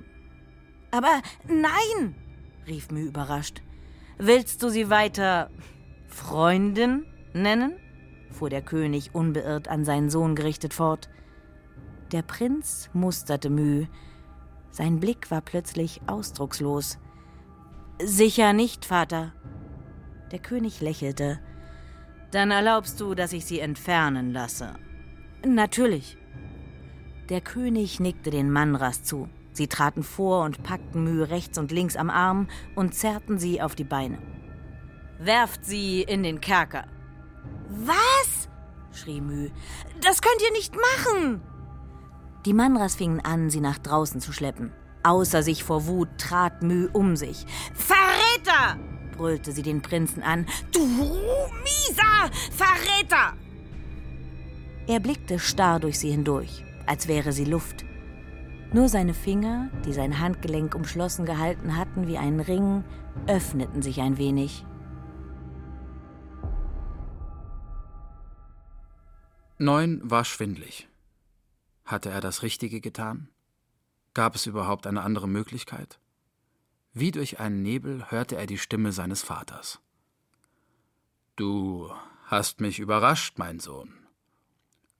Aber 0.91 1.21
nein, 1.45 2.15
rief 2.67 2.89
Müh 2.89 3.07
überrascht. 3.07 3.61
Willst 4.17 4.63
du 4.63 4.69
sie 4.69 4.89
weiter 4.89 5.49
Freundin 6.07 7.05
nennen? 7.33 7.73
fuhr 8.31 8.49
der 8.49 8.61
König 8.61 9.13
unbeirrt 9.13 9.67
an 9.67 9.83
seinen 9.83 10.09
Sohn 10.09 10.35
gerichtet 10.35 10.73
fort. 10.73 11.09
Der 12.13 12.21
Prinz 12.21 12.89
musterte 12.93 13.49
Müh. 13.49 13.87
Sein 14.71 15.01
Blick 15.01 15.29
war 15.31 15.41
plötzlich 15.41 15.99
ausdruckslos. 16.07 16.97
Sicher 18.01 18.53
nicht, 18.53 18.85
Vater. 18.85 19.33
Der 20.31 20.39
König 20.39 20.79
lächelte. 20.79 21.39
Dann 22.31 22.51
erlaubst 22.51 23.01
du, 23.01 23.13
dass 23.13 23.33
ich 23.33 23.45
sie 23.45 23.59
entfernen 23.59 24.31
lasse. 24.31 24.73
Natürlich. 25.45 26.17
Der 27.29 27.41
König 27.41 27.99
nickte 27.99 28.29
den 28.29 28.51
Mannras 28.51 29.03
zu. 29.03 29.27
Sie 29.51 29.67
traten 29.67 30.03
vor 30.03 30.45
und 30.45 30.63
packten 30.63 31.03
Mühe 31.03 31.29
rechts 31.29 31.57
und 31.57 31.71
links 31.71 31.97
am 31.97 32.09
Arm 32.09 32.47
und 32.75 32.95
zerrten 32.95 33.37
sie 33.37 33.61
auf 33.61 33.75
die 33.75 33.83
Beine. 33.83 34.19
Werft 35.17 35.65
sie 35.65 36.01
in 36.01 36.23
den 36.23 36.39
Kerker. 36.39 36.85
Was? 37.67 38.47
schrie 38.93 39.19
Müh. 39.19 39.49
Das 40.01 40.21
könnt 40.21 40.41
ihr 40.41 40.53
nicht 40.53 40.73
machen! 40.75 41.41
Die 42.45 42.53
Manras 42.53 42.95
fingen 42.95 43.19
an, 43.19 43.49
sie 43.49 43.59
nach 43.59 43.77
draußen 43.77 44.21
zu 44.21 44.31
schleppen. 44.31 44.71
Außer 45.03 45.43
sich 45.43 45.63
vor 45.63 45.87
Wut 45.87 46.09
trat 46.17 46.61
Müh 46.63 46.89
um 46.91 47.15
sich. 47.15 47.45
Verräter! 47.73 48.77
brüllte 49.15 49.51
sie 49.51 49.63
den 49.63 49.81
Prinzen 49.81 50.23
an. 50.23 50.45
Du 50.71 50.85
mieser 50.85 52.29
Verräter! 52.51 53.35
Er 54.87 54.99
blickte 54.99 55.39
starr 55.39 55.79
durch 55.79 55.99
sie 55.99 56.11
hindurch, 56.11 56.63
als 56.85 57.07
wäre 57.07 57.31
sie 57.31 57.45
Luft. 57.45 57.85
Nur 58.71 58.87
seine 58.87 59.13
Finger, 59.13 59.69
die 59.85 59.93
sein 59.93 60.19
Handgelenk 60.19 60.75
umschlossen 60.75 61.25
gehalten 61.25 61.75
hatten 61.75 62.07
wie 62.07 62.17
einen 62.17 62.39
Ring, 62.39 62.83
öffneten 63.27 63.81
sich 63.81 64.01
ein 64.01 64.17
wenig. 64.17 64.65
Neun 69.57 69.99
war 70.03 70.23
schwindlig. 70.23 70.87
Hatte 71.83 72.09
er 72.09 72.21
das 72.21 72.43
Richtige 72.43 72.79
getan? 72.79 73.29
Gab 74.13 74.35
es 74.35 74.45
überhaupt 74.45 74.87
eine 74.87 75.01
andere 75.01 75.27
Möglichkeit? 75.27 75.99
Wie 76.93 77.11
durch 77.11 77.39
einen 77.39 77.61
Nebel 77.61 78.09
hörte 78.09 78.35
er 78.35 78.47
die 78.47 78.57
Stimme 78.57 78.91
seines 78.91 79.21
Vaters. 79.21 79.79
Du 81.35 81.91
hast 82.25 82.59
mich 82.59 82.79
überrascht, 82.79 83.37
mein 83.37 83.59
Sohn. 83.59 83.93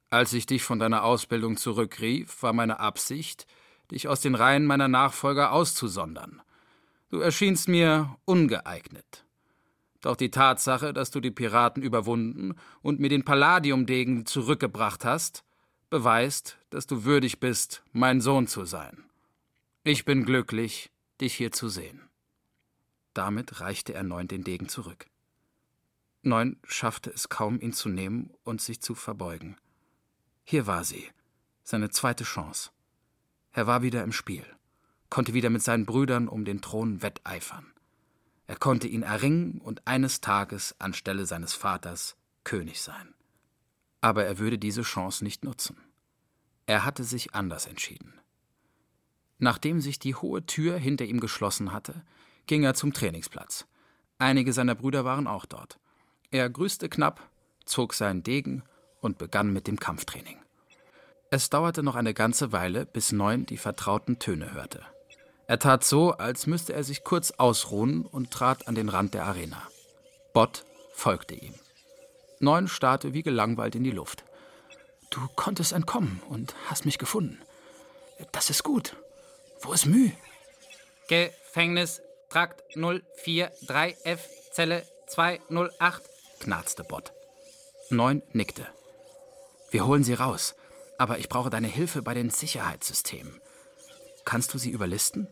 Als 0.10 0.34
ich 0.34 0.46
dich 0.46 0.64
von 0.64 0.80
deiner 0.80 1.04
Ausbildung 1.04 1.58
zurückrief, 1.58 2.42
war 2.42 2.54
meine 2.54 2.80
Absicht, 2.80 3.46
dich 3.92 4.08
aus 4.08 4.22
den 4.22 4.36
Reihen 4.36 4.66
meiner 4.66 4.88
Nachfolger 4.88 5.52
auszusondern. 5.52 6.42
Du 7.10 7.20
erschienst 7.20 7.68
mir 7.68 8.16
ungeeignet. 8.26 9.26
Doch 10.02 10.16
die 10.16 10.32
Tatsache, 10.32 10.94
dass 10.94 11.12
du 11.12 11.20
die 11.20 11.32
Piraten 11.32 11.84
überwunden 11.84 12.56
und 12.82 13.00
mir 13.00 13.10
den 13.10 13.26
Palladiumdegen 13.26 14.26
zurückgebracht 14.26 15.04
hast, 15.04 15.44
beweist, 15.90 16.58
dass 16.70 16.88
du 16.88 17.04
würdig 17.04 17.40
bist, 17.40 17.84
mein 17.92 18.22
Sohn 18.22 18.48
zu 18.48 18.66
sein. 18.66 19.06
Ich 19.84 20.06
bin 20.06 20.26
glücklich, 20.26 20.92
dich 21.20 21.36
hier 21.36 21.52
zu 21.52 21.70
sehen. 21.70 22.10
Damit 23.14 23.60
reichte 23.60 23.94
er 23.94 24.04
Neun 24.04 24.28
den 24.28 24.44
Degen 24.44 24.70
zurück. 24.70 25.08
Neun 26.22 26.58
schaffte 26.64 27.10
es 27.10 27.30
kaum, 27.30 27.60
ihn 27.60 27.74
zu 27.74 27.90
nehmen 27.90 28.32
und 28.44 28.62
sich 28.62 28.82
zu 28.82 28.94
verbeugen. 28.94 29.58
Hier 30.44 30.68
war 30.68 30.84
sie, 30.84 31.10
seine 31.64 31.90
zweite 31.90 32.24
Chance. 32.24 32.72
Er 33.52 33.68
war 33.68 33.82
wieder 33.82 34.04
im 34.04 34.12
Spiel, 34.12 34.46
konnte 35.10 35.34
wieder 35.34 35.50
mit 35.50 35.64
seinen 35.64 35.86
Brüdern 35.86 36.28
um 36.28 36.46
den 36.46 36.62
Thron 36.62 37.02
wetteifern. 37.02 37.74
Er 38.48 38.58
konnte 38.58 38.88
ihn 38.88 39.04
erringen 39.04 39.60
und 39.60 39.88
eines 39.88 40.22
Tages 40.22 40.76
anstelle 40.80 41.26
seines 41.26 41.54
Vaters 41.54 42.16
König 42.44 42.82
sein. 42.82 43.14
Aber 44.02 44.26
er 44.26 44.40
würde 44.40 44.58
diese 44.58 44.84
Chance 44.84 45.24
nicht 45.24 45.44
nutzen. 45.44 45.78
Er 46.66 46.86
hatte 46.86 47.04
sich 47.04 47.34
anders 47.34 47.66
entschieden. 47.66 48.14
Nachdem 49.40 49.82
sich 49.82 50.00
die 50.00 50.16
hohe 50.16 50.46
Tür 50.46 50.78
hinter 50.78 51.06
ihm 51.06 51.20
geschlossen 51.20 51.72
hatte, 51.72 52.04
ging 52.46 52.64
er 52.64 52.74
zum 52.74 52.94
Trainingsplatz. 52.94 53.66
Einige 54.18 54.54
seiner 54.54 54.76
Brüder 54.76 55.06
waren 55.06 55.28
auch 55.28 55.46
dort. 55.46 55.80
Er 56.32 56.50
grüßte 56.50 56.90
knapp, 56.90 57.30
zog 57.66 57.94
seinen 57.94 58.22
Degen 58.22 58.64
und 59.02 59.18
begann 59.18 59.54
mit 59.54 59.68
dem 59.68 59.80
Kampftraining. 59.80 60.38
Es 61.32 61.50
dauerte 61.50 61.84
noch 61.84 61.96
eine 61.96 62.14
ganze 62.14 62.52
Weile, 62.52 62.86
bis 62.86 63.12
Neun 63.12 63.46
die 63.46 63.58
vertrauten 63.58 64.20
Töne 64.20 64.54
hörte. 64.54 64.84
Er 65.48 65.60
tat 65.60 65.84
so, 65.84 66.12
als 66.12 66.48
müsste 66.48 66.74
er 66.74 66.84
sich 66.84 67.04
kurz 67.04 67.32
ausruhen 67.32 68.06
und 68.06 68.32
trat 68.32 68.68
an 68.68 68.76
den 68.76 68.90
Rand 68.90 69.14
der 69.14 69.26
Arena. 69.26 69.62
Bott 70.34 70.66
folgte 70.94 71.36
ihm. 71.36 71.54
Neun 72.40 72.68
starrte 72.68 73.14
wie 73.14 73.24
gelangweilt 73.24 73.76
in 73.76 73.84
die 73.84 73.92
Luft. 73.92 74.24
Du 75.10 75.20
konntest 75.36 75.74
entkommen 75.74 76.22
und 76.30 76.56
hast 76.68 76.86
mich 76.86 76.98
gefunden. 76.98 77.42
Das 78.32 78.50
ist 78.50 78.64
gut. 78.64 78.96
Wo 79.62 79.74
ist 79.74 79.86
Müh? 79.86 80.12
Gefängnis, 81.08 82.02
Trakt 82.30 82.64
043F, 82.76 84.20
Zelle 84.52 84.88
208, 85.08 86.02
knarzte 86.40 86.84
Bott. 86.84 87.12
Neun 87.90 88.22
nickte. 88.32 88.68
Wir 89.72 89.86
holen 89.86 90.04
sie 90.04 90.14
raus, 90.14 90.56
aber 90.98 91.18
ich 91.18 91.28
brauche 91.28 91.50
deine 91.50 91.68
Hilfe 91.68 92.02
bei 92.02 92.14
den 92.14 92.30
Sicherheitssystemen. 92.30 93.42
Kannst 94.26 94.54
du 94.54 94.58
sie 94.58 94.70
überlisten? 94.70 95.28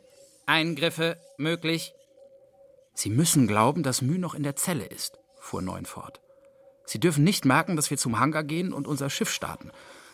Eingriffe 0.45 1.17
möglich. 1.37 1.93
Sie 2.93 3.09
müssen 3.09 3.47
glauben, 3.47 3.83
dass 3.83 4.01
Mü 4.01 4.17
noch 4.17 4.33
in 4.33 4.43
der 4.43 4.55
Zelle 4.55 4.85
ist, 4.85 5.19
fuhr 5.39 5.61
Neun 5.61 5.85
fort. 5.85 6.19
Sie 6.87 6.99
dürfen 6.99 7.25
nicht 7.25 7.43
merken, 7.43 7.75
dass 7.75 7.91
wir 7.91 7.97
zum 7.97 8.17
Hangar 8.17 8.45
gehen 8.45 8.71
und 8.71 8.87
unser 8.87 9.09
Schiff 9.09 9.29
starten. 9.29 9.71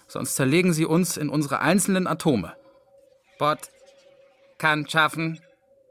Sonst 0.07 0.35
zerlegen 0.35 0.73
sie 0.73 0.85
uns 0.85 1.17
in 1.17 1.29
unsere 1.29 1.59
einzelnen 1.59 2.07
Atome. 2.07 2.55
Bot 3.37 3.69
kann 4.57 4.89
schaffen. 4.89 5.39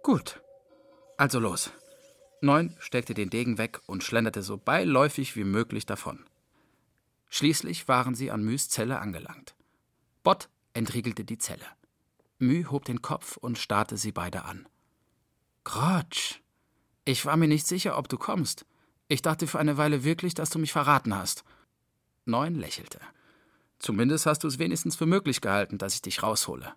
Gut. 0.03 0.41
Also 1.17 1.39
los. 1.39 1.71
Neun 2.41 2.77
steckte 2.81 3.15
den 3.15 3.31
Degen 3.31 3.59
weg 3.59 3.81
und 3.87 4.03
schlenderte 4.03 4.43
so 4.43 4.57
beiläufig 4.57 5.37
wie 5.37 5.45
möglich 5.45 5.87
davon. 5.87 6.25
Schließlich 7.29 7.87
waren 7.87 8.17
sie 8.17 8.33
an 8.33 8.43
Müs 8.43 8.69
Zelle 8.69 8.99
angelangt. 8.99 9.55
Bott 10.25 10.49
entriegelte 10.75 11.25
die 11.25 11.39
Zelle. 11.39 11.65
Mü 12.39 12.65
hob 12.65 12.85
den 12.85 13.03
Kopf 13.03 13.37
und 13.37 13.57
starrte 13.57 13.97
sie 13.97 14.11
beide 14.11 14.45
an. 14.45 14.67
Grotsch, 15.63 16.41
ich 17.05 17.25
war 17.25 17.37
mir 17.37 17.47
nicht 17.47 17.69
sicher, 17.69 17.97
ob 17.97 18.09
du 18.09 18.19
kommst. 18.19 18.67
Ich 19.13 19.21
dachte 19.21 19.47
für 19.47 19.59
eine 19.59 19.77
Weile 19.77 20.05
wirklich, 20.05 20.33
dass 20.33 20.49
du 20.49 20.59
mich 20.59 20.73
verraten 20.73 21.15
hast. 21.15 21.45
Neun 22.25 22.55
lächelte. 22.55 22.99
Zumindest 23.79 24.25
hast 24.25 24.43
du 24.43 24.49
es 24.49 24.59
wenigstens 24.59 24.97
für 24.97 25.05
möglich 25.05 25.43
gehalten, 25.43 25.77
dass 25.77 25.95
ich 25.95 26.01
dich 26.01 26.23
raushole. 26.23 26.73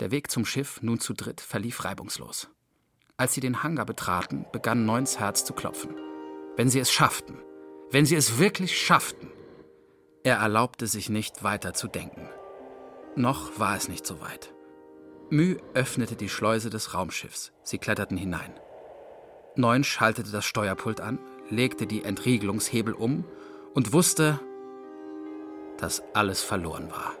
Der 0.00 0.10
Weg 0.10 0.30
zum 0.30 0.46
Schiff, 0.46 0.80
nun 0.80 0.98
zu 0.98 1.12
dritt, 1.12 1.42
verlief 1.42 1.84
reibungslos. 1.84 2.48
Als 3.18 3.34
sie 3.34 3.42
den 3.42 3.62
Hangar 3.62 3.84
betraten, 3.84 4.46
begann 4.52 4.86
Neuns 4.86 5.18
Herz 5.18 5.44
zu 5.44 5.52
klopfen. 5.52 5.94
Wenn 6.56 6.70
sie 6.70 6.80
es 6.80 6.90
schafften, 6.90 7.36
wenn 7.90 8.06
sie 8.06 8.16
es 8.16 8.38
wirklich 8.38 8.80
schafften. 8.80 9.30
Er 10.24 10.36
erlaubte 10.36 10.86
sich 10.86 11.10
nicht 11.10 11.42
weiter 11.42 11.74
zu 11.74 11.88
denken. 11.88 12.26
Noch 13.16 13.58
war 13.58 13.76
es 13.76 13.88
nicht 13.88 14.06
so 14.06 14.22
weit. 14.22 14.54
Mü 15.28 15.58
öffnete 15.74 16.16
die 16.16 16.30
Schleuse 16.30 16.70
des 16.70 16.94
Raumschiffs. 16.94 17.52
Sie 17.64 17.76
kletterten 17.76 18.16
hinein. 18.16 18.58
Neun 19.58 19.84
schaltete 19.84 20.30
das 20.30 20.44
Steuerpult 20.44 21.00
an, 21.00 21.18
legte 21.48 21.86
die 21.86 22.04
Entriegelungshebel 22.04 22.94
um 22.94 23.24
und 23.74 23.92
wusste, 23.92 24.40
dass 25.78 26.02
alles 26.14 26.42
verloren 26.42 26.90
war. 26.90 27.14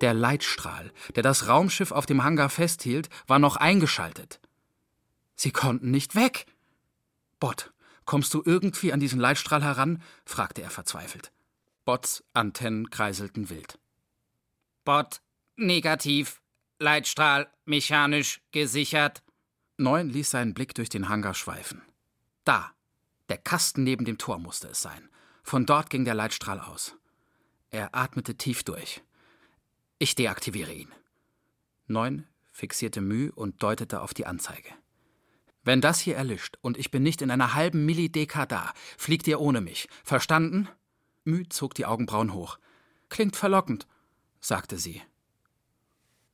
Der 0.00 0.14
Leitstrahl, 0.14 0.92
der 1.14 1.22
das 1.22 1.48
Raumschiff 1.48 1.92
auf 1.92 2.06
dem 2.06 2.24
Hangar 2.24 2.50
festhielt, 2.50 3.08
war 3.26 3.38
noch 3.38 3.56
eingeschaltet. 3.56 4.40
Sie 5.34 5.50
konnten 5.50 5.90
nicht 5.90 6.14
weg. 6.14 6.46
Bot, 7.40 7.72
kommst 8.04 8.34
du 8.34 8.42
irgendwie 8.44 8.92
an 8.92 9.00
diesen 9.00 9.20
Leitstrahl 9.20 9.62
heran? 9.62 10.02
fragte 10.24 10.62
er 10.62 10.70
verzweifelt. 10.70 11.32
Bots 11.84 12.24
Antennen 12.32 12.90
kreiselten 12.90 13.50
wild. 13.50 13.78
Bot 14.84 15.20
negativ, 15.56 16.40
Leitstrahl 16.78 17.48
mechanisch 17.64 18.40
gesichert. 18.52 19.22
Neun 19.76 20.08
ließ 20.08 20.30
seinen 20.30 20.54
Blick 20.54 20.74
durch 20.74 20.88
den 20.88 21.08
Hangar 21.08 21.34
schweifen. 21.34 21.82
Da, 22.44 22.72
der 23.28 23.38
Kasten 23.38 23.82
neben 23.84 24.04
dem 24.04 24.18
Tor 24.18 24.38
musste 24.38 24.68
es 24.68 24.80
sein. 24.80 25.08
Von 25.42 25.66
dort 25.66 25.90
ging 25.90 26.04
der 26.04 26.14
Leitstrahl 26.14 26.60
aus. 26.60 26.96
Er 27.70 27.94
atmete 27.94 28.36
tief 28.36 28.62
durch. 28.62 29.02
Ich 29.98 30.14
deaktiviere 30.14 30.72
ihn. 30.72 30.92
Neun 31.86 32.26
fixierte 32.52 33.00
Müh 33.00 33.30
und 33.34 33.62
deutete 33.62 34.00
auf 34.00 34.14
die 34.14 34.26
Anzeige. 34.26 34.70
Wenn 35.64 35.80
das 35.80 35.98
hier 35.98 36.16
erlischt 36.16 36.56
und 36.60 36.76
ich 36.76 36.90
bin 36.90 37.02
nicht 37.02 37.20
in 37.20 37.30
einer 37.30 37.54
halben 37.54 37.84
Millideka 37.84 38.46
da, 38.46 38.72
fliegt 38.96 39.26
ihr 39.26 39.40
ohne 39.40 39.60
mich. 39.60 39.88
Verstanden? 40.04 40.68
Müh 41.24 41.48
zog 41.48 41.74
die 41.74 41.86
Augenbrauen 41.86 42.32
hoch. 42.32 42.58
Klingt 43.08 43.34
verlockend 43.36 43.86
sagte 44.44 44.78
sie. 44.78 45.00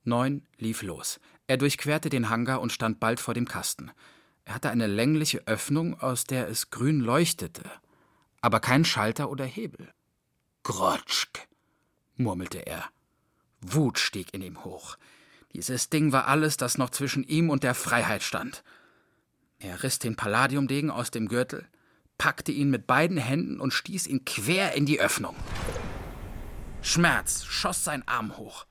Neun 0.03 0.45
lief 0.57 0.81
los. 0.81 1.19
Er 1.47 1.57
durchquerte 1.57 2.09
den 2.09 2.29
Hangar 2.29 2.61
und 2.61 2.71
stand 2.71 2.99
bald 2.99 3.19
vor 3.19 3.33
dem 3.33 3.47
Kasten. 3.47 3.91
Er 4.45 4.55
hatte 4.55 4.69
eine 4.69 4.87
längliche 4.87 5.47
Öffnung, 5.47 5.99
aus 5.99 6.23
der 6.23 6.47
es 6.47 6.69
grün 6.69 6.99
leuchtete, 6.99 7.69
aber 8.41 8.59
kein 8.59 8.85
Schalter 8.85 9.29
oder 9.29 9.45
Hebel. 9.45 9.93
Grotschk, 10.63 11.47
murmelte 12.15 12.59
er. 12.59 12.85
Wut 13.61 13.99
stieg 13.99 14.33
in 14.33 14.41
ihm 14.41 14.63
hoch. 14.63 14.97
Dieses 15.53 15.89
Ding 15.89 16.11
war 16.11 16.27
alles, 16.27 16.57
das 16.57 16.77
noch 16.77 16.89
zwischen 16.89 17.23
ihm 17.23 17.49
und 17.49 17.63
der 17.63 17.75
Freiheit 17.75 18.23
stand. 18.23 18.63
Er 19.59 19.83
riss 19.83 19.99
den 19.99 20.15
Palladiumdegen 20.15 20.89
aus 20.89 21.11
dem 21.11 21.27
Gürtel, 21.27 21.67
packte 22.17 22.51
ihn 22.51 22.69
mit 22.69 22.87
beiden 22.87 23.17
Händen 23.17 23.59
und 23.59 23.73
stieß 23.73 24.07
ihn 24.07 24.25
quer 24.25 24.73
in 24.73 24.85
die 24.85 24.99
Öffnung. 24.99 25.35
Schmerz 26.81 27.43
schoss 27.43 27.83
sein 27.83 28.07
Arm 28.07 28.37
hoch. 28.37 28.65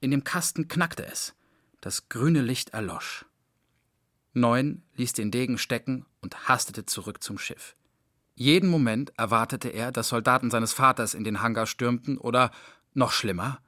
In 0.00 0.10
dem 0.10 0.24
Kasten 0.24 0.68
knackte 0.68 1.06
es. 1.06 1.34
Das 1.84 2.08
grüne 2.08 2.40
Licht 2.40 2.70
erlosch. 2.70 3.26
Neun 4.32 4.82
ließ 4.94 5.12
den 5.12 5.30
Degen 5.30 5.58
stecken 5.58 6.06
und 6.22 6.48
hastete 6.48 6.86
zurück 6.86 7.22
zum 7.22 7.36
Schiff. 7.36 7.76
Jeden 8.34 8.70
Moment 8.70 9.12
erwartete 9.18 9.68
er, 9.68 9.92
dass 9.92 10.08
Soldaten 10.08 10.50
seines 10.50 10.72
Vaters 10.72 11.12
in 11.12 11.24
den 11.24 11.42
Hangar 11.42 11.66
stürmten 11.66 12.16
oder, 12.16 12.52
noch 12.94 13.12
schlimmer, 13.12 13.60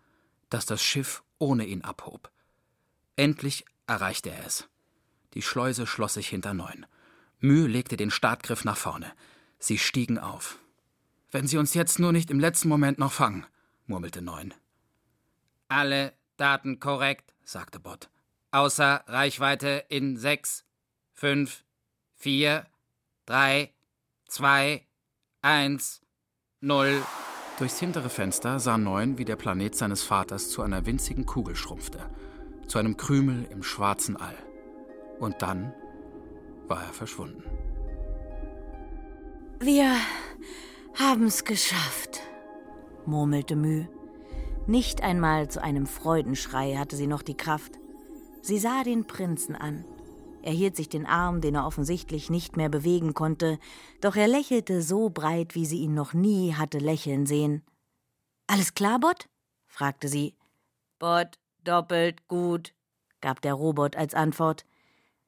dass 0.49 0.65
das 0.65 0.83
Schiff 0.83 1.25
ohne 1.37 1.67
ihn 1.67 1.83
abhob. 1.83 2.31
Endlich 3.17 3.67
erreichte 3.87 4.31
er 4.31 4.47
es. 4.47 4.67
Die 5.35 5.43
Schleuse 5.43 5.87
schloss 5.87 6.15
sich 6.15 6.29
hinter 6.29 6.55
Neun. 6.55 6.87
Mühe 7.41 7.67
legte 7.67 7.99
den 7.99 8.11
Startgriff 8.11 8.65
nach 8.65 8.79
vorne. 8.79 9.13
Sie 9.59 9.77
stiegen 9.77 10.19
auf. 10.19 10.59
Wenn 11.31 11.47
sie 11.47 11.59
uns 11.59 11.75
jetzt 11.75 11.99
nur 11.99 12.13
nicht 12.13 12.31
im 12.31 12.41
letzten 12.41 12.71
Moment 12.71 12.99
noch 12.99 13.13
fangen, 13.13 13.45
murmelte 13.87 14.23
Neun. 14.23 14.55
Alle 15.69 16.15
Daten 16.39 16.81
korrekt, 16.81 17.35
sagte 17.47 17.81
Bott. 17.81 18.11
Außer 18.51 19.05
Reichweite 19.07 19.85
in 19.89 20.17
sechs, 20.17 20.65
fünf, 21.13 21.65
vier, 22.15 22.67
drei, 23.25 23.73
zwei, 24.29 24.87
eins, 25.41 26.03
null. 26.61 27.03
Durchs 27.59 27.79
hintere 27.79 28.11
Fenster 28.11 28.61
sah 28.61 28.77
Neun, 28.77 29.17
wie 29.17 29.25
der 29.25 29.37
Planet 29.37 29.75
seines 29.75 30.03
Vaters 30.03 30.51
zu 30.51 30.63
einer 30.63 30.85
winzigen 30.85 31.25
Kugel 31.25 31.57
schrumpfte, 31.57 32.11
zu 32.67 32.79
einem 32.79 32.97
Krümel 32.97 33.47
im 33.51 33.63
schwarzen 33.63 34.17
All. 34.17 34.37
Und 35.19 35.41
dann 35.41 35.73
war 36.67 36.83
er 36.83 36.93
verschwunden. 36.93 37.45
Wir 39.61 39.97
haben's 40.99 41.45
geschafft, 41.45 42.21
murmelte 43.07 43.57
Mü. 43.57 43.87
Nicht 44.67 45.03
einmal 45.03 45.49
zu 45.49 45.63
einem 45.63 45.87
Freudenschrei 45.87 46.75
hatte 46.75 46.97
sie 46.97 47.07
noch 47.07 47.23
die 47.23 47.37
Kraft. 47.37 47.79
Sie 48.43 48.59
sah 48.59 48.83
den 48.83 49.07
Prinzen 49.07 49.55
an. 49.55 49.85
Er 50.43 50.53
hielt 50.53 50.75
sich 50.75 50.89
den 50.89 51.07
Arm, 51.07 51.41
den 51.41 51.55
er 51.55 51.67
offensichtlich 51.67 52.31
nicht 52.31 52.57
mehr 52.57 52.69
bewegen 52.69 53.15
konnte, 53.15 53.59
doch 54.01 54.17
er 54.17 54.27
lächelte 54.27 54.83
so 54.83 55.09
breit, 55.09 55.55
wie 55.55 55.67
sie 55.67 55.79
ihn 55.79 55.95
noch 55.95 56.15
nie 56.15 56.55
hatte 56.55 56.79
lächeln 56.79 57.27
sehen. 57.27 57.65
Alles 58.49 58.75
klar, 58.75 58.99
Bot? 58.99 59.29
fragte 59.67 60.09
sie. 60.09 60.35
Bot, 60.99 61.39
doppelt 61.63 62.27
gut, 62.27 62.75
gab 63.21 63.41
der 63.43 63.55
Robot 63.55 63.97
als 63.97 64.15
Antwort. 64.15 64.65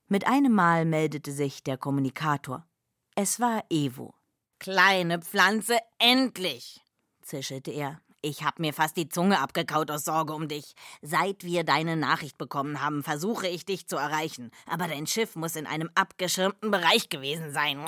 Mit 0.09 0.27
einem 0.27 0.53
Mal 0.53 0.85
meldete 0.85 1.33
sich 1.33 1.63
der 1.63 1.77
Kommunikator. 1.77 2.67
Es 3.15 3.39
war 3.39 3.65
Evo. 3.71 4.15
Kleine 4.59 5.21
Pflanze, 5.21 5.79
endlich, 5.99 6.81
zischelte 7.23 7.71
er. 7.71 8.01
Ich 8.21 8.43
hab 8.43 8.59
mir 8.59 8.75
fast 8.75 8.97
die 8.97 9.09
Zunge 9.09 9.41
abgekaut 9.41 9.91
aus 9.91 10.05
Sorge 10.05 10.35
um 10.35 10.49
dich. 10.49 10.75
Seit 11.03 11.45
wir 11.45 11.63
deine 11.63 11.97
Nachricht 11.97 12.37
bekommen 12.37 12.83
haben, 12.83 13.05
versuche 13.05 13.47
ich 13.47 13.65
dich 13.65 13.87
zu 13.87 13.97
erreichen. 13.97 14.51
Aber 14.67 14.89
dein 14.89 15.07
Schiff 15.07 15.37
muss 15.37 15.55
in 15.55 15.67
einem 15.67 15.89
abgeschirmten 15.95 16.71
Bereich 16.71 17.09
gewesen 17.09 17.53
sein. 17.53 17.85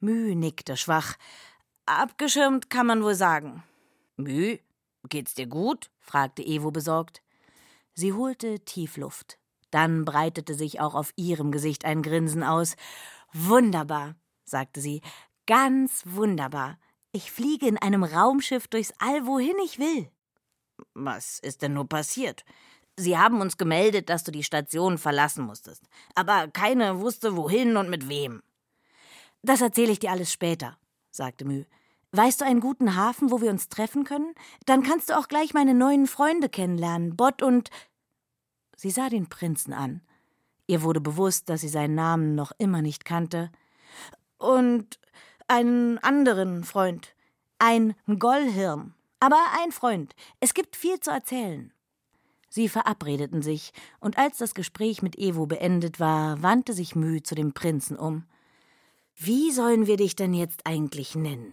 Mü 0.00 0.34
nickte 0.34 0.76
schwach. 0.76 1.16
Abgeschirmt 1.86 2.68
kann 2.68 2.86
man 2.86 3.02
wohl 3.02 3.14
sagen. 3.14 3.64
Mü, 4.16 4.58
geht's 5.08 5.34
dir 5.34 5.46
gut? 5.46 5.90
fragte 6.00 6.42
Evo 6.42 6.70
besorgt. 6.70 7.22
Sie 7.94 8.12
holte 8.12 8.60
tief 8.60 8.98
Luft. 8.98 9.38
Dann 9.70 10.04
breitete 10.04 10.54
sich 10.54 10.80
auch 10.80 10.94
auf 10.94 11.12
ihrem 11.16 11.50
Gesicht 11.50 11.84
ein 11.84 12.02
Grinsen 12.02 12.42
aus. 12.42 12.76
Wunderbar, 13.32 14.16
sagte 14.44 14.80
sie. 14.80 15.00
Ganz 15.46 16.02
wunderbar. 16.04 16.78
Ich 17.18 17.32
fliege 17.32 17.66
in 17.66 17.76
einem 17.76 18.04
Raumschiff 18.04 18.68
durchs 18.68 18.94
All, 19.00 19.26
wohin 19.26 19.56
ich 19.64 19.80
will. 19.80 20.08
Was 20.94 21.40
ist 21.40 21.62
denn 21.62 21.74
nur 21.74 21.88
passiert? 21.88 22.44
Sie 22.96 23.18
haben 23.18 23.40
uns 23.40 23.56
gemeldet, 23.56 24.08
dass 24.08 24.22
du 24.22 24.30
die 24.30 24.44
Station 24.44 24.98
verlassen 24.98 25.44
musstest. 25.44 25.82
Aber 26.14 26.46
keine 26.46 27.00
wusste, 27.00 27.36
wohin 27.36 27.76
und 27.76 27.90
mit 27.90 28.08
wem. 28.08 28.40
Das 29.42 29.60
erzähle 29.60 29.90
ich 29.90 29.98
dir 29.98 30.12
alles 30.12 30.32
später, 30.32 30.78
sagte 31.10 31.44
Mü. 31.44 31.64
Weißt 32.12 32.40
du 32.40 32.44
einen 32.44 32.60
guten 32.60 32.94
Hafen, 32.94 33.32
wo 33.32 33.40
wir 33.40 33.50
uns 33.50 33.68
treffen 33.68 34.04
können? 34.04 34.32
Dann 34.64 34.84
kannst 34.84 35.10
du 35.10 35.18
auch 35.18 35.26
gleich 35.26 35.52
meine 35.54 35.74
neuen 35.74 36.06
Freunde 36.06 36.48
kennenlernen, 36.48 37.16
Bot 37.16 37.42
und. 37.42 37.68
Sie 38.76 38.92
sah 38.92 39.08
den 39.08 39.28
Prinzen 39.28 39.72
an. 39.72 40.02
Ihr 40.68 40.82
wurde 40.82 41.00
bewusst, 41.00 41.48
dass 41.48 41.62
sie 41.62 41.68
seinen 41.68 41.96
Namen 41.96 42.36
noch 42.36 42.52
immer 42.58 42.80
nicht 42.80 43.04
kannte. 43.04 43.50
Und 44.36 45.00
einen 45.48 45.98
anderen 45.98 46.64
Freund. 46.64 47.14
Ein 47.58 47.94
Gollhirn. 48.06 48.94
Aber 49.20 49.42
ein 49.62 49.72
Freund. 49.72 50.14
Es 50.40 50.54
gibt 50.54 50.76
viel 50.76 51.00
zu 51.00 51.10
erzählen. 51.10 51.72
Sie 52.50 52.68
verabredeten 52.68 53.42
sich, 53.42 53.72
und 54.00 54.16
als 54.16 54.38
das 54.38 54.54
Gespräch 54.54 55.02
mit 55.02 55.18
Evo 55.18 55.46
beendet 55.46 56.00
war, 56.00 56.42
wandte 56.42 56.72
sich 56.72 56.94
Mü 56.94 57.20
zu 57.22 57.34
dem 57.34 57.52
Prinzen 57.52 57.96
um. 57.96 58.24
Wie 59.16 59.50
sollen 59.50 59.86
wir 59.86 59.96
dich 59.96 60.16
denn 60.16 60.32
jetzt 60.32 60.66
eigentlich 60.66 61.14
nennen? 61.14 61.52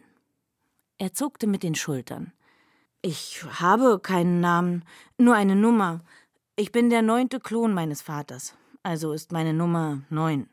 Er 0.97 1.13
zuckte 1.13 1.47
mit 1.47 1.63
den 1.63 1.75
Schultern. 1.75 2.31
Ich 3.01 3.43
habe 3.60 3.99
keinen 3.99 4.39
Namen, 4.39 4.86
nur 5.17 5.36
eine 5.36 5.55
Nummer. 5.55 6.01
Ich 6.55 6.71
bin 6.71 6.89
der 6.89 7.01
neunte 7.01 7.39
Klon 7.39 7.73
meines 7.73 8.01
Vaters, 8.01 8.55
also 8.84 9.12
ist 9.12 9.31
meine 9.31 9.53
Nummer 9.53 10.01
neun. 10.10 10.49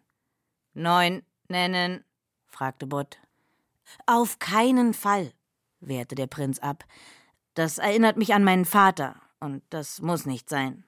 Neun 0.75 1.23
nennen? 1.49 2.05
fragte 2.47 2.87
Bott. 2.87 3.19
Auf 4.07 4.39
keinen 4.39 4.95
Fall, 4.95 5.33
wehrte 5.81 6.15
der 6.15 6.27
Prinz 6.27 6.59
ab. 6.59 6.85
Das 7.55 7.79
erinnert 7.79 8.17
mich 8.17 8.35
an 8.35 8.45
meinen 8.45 8.65
Vater, 8.65 9.21
und 9.41 9.63
das 9.71 10.01
muss 10.01 10.27
nicht 10.27 10.49
sein. 10.49 10.85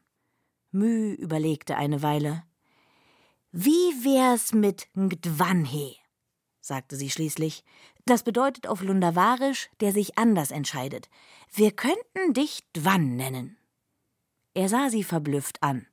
Mü 0.71 1.13
überlegte 1.13 1.77
eine 1.77 2.03
Weile. 2.03 2.43
Wie 3.53 3.71
wär's 4.05 4.53
mit 4.53 4.89
Ngdwanhe? 4.97 5.95
sagte 6.61 6.97
sie 6.97 7.11
schließlich. 7.11 7.63
Das 8.07 8.23
bedeutet 8.23 8.67
auf 8.67 8.83
Lundavarisch, 8.83 9.71
der 9.81 9.93
sich 9.93 10.19
anders 10.19 10.51
entscheidet. 10.51 11.09
Wir 11.53 11.71
könnten 11.71 12.33
dich 12.33 12.65
Dwan 12.73 13.17
nennen. 13.17 13.57
Er 14.55 14.69
sah 14.69 14.91
sie 14.91 15.05
verblüfft 15.05 15.63
an. 15.63 15.87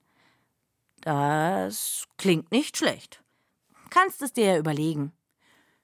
Das 1.01 2.07
klingt 2.17 2.51
nicht 2.51 2.77
schlecht. 2.77 3.23
Kannst 3.89 4.21
es 4.21 4.33
dir 4.33 4.57
überlegen. 4.57 5.11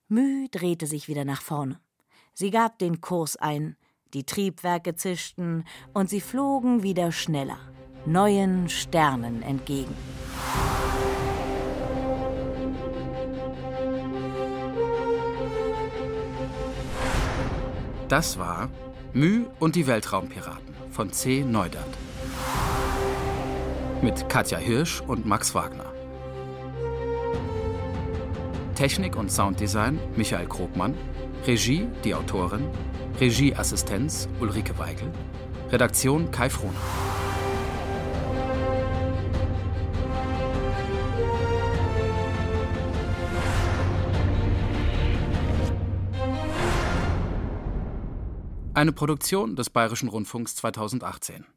Mü 0.10 0.48
drehte 0.50 0.88
sich 0.88 1.10
wieder 1.10 1.26
nach 1.26 1.42
vorne. 1.42 1.80
Sie 2.34 2.50
gab 2.50 2.80
den 2.80 3.02
Kurs 3.02 3.36
ein, 3.36 3.76
die 4.14 4.24
Triebwerke 4.24 4.96
zischten 4.96 5.66
und 5.94 6.10
sie 6.10 6.22
flogen 6.22 6.82
wieder 6.82 7.12
schneller, 7.12 7.60
neuen 8.06 8.70
Sternen 8.70 9.42
entgegen. 9.42 9.94
Das 18.08 18.40
war 18.40 18.70
Mü 19.12 19.46
und 19.60 19.76
die 19.76 19.88
Weltraumpiraten 19.88 20.74
von 20.90 21.12
C. 21.12 21.44
Neudert. 21.44 21.98
Mit 24.02 24.30
Katja 24.30 24.58
Hirsch 24.58 25.02
und 25.02 25.26
Max 25.26 25.54
Wagner. 25.54 25.87
Technik 28.78 29.16
und 29.16 29.32
Sounddesign 29.32 30.00
Michael 30.16 30.48
Krogmann, 30.48 30.94
Regie 31.48 31.88
die 32.04 32.14
Autorin, 32.14 32.68
Regieassistenz 33.20 34.30
Ulrike 34.40 34.78
Weigel, 34.78 35.12
Redaktion 35.72 36.30
Kai 36.30 36.48
Frohner. 36.48 36.76
Eine 48.76 48.92
Produktion 48.92 49.56
des 49.56 49.72
Bayerischen 49.72 50.08
Rundfunks 50.08 50.56
2018. 50.56 51.48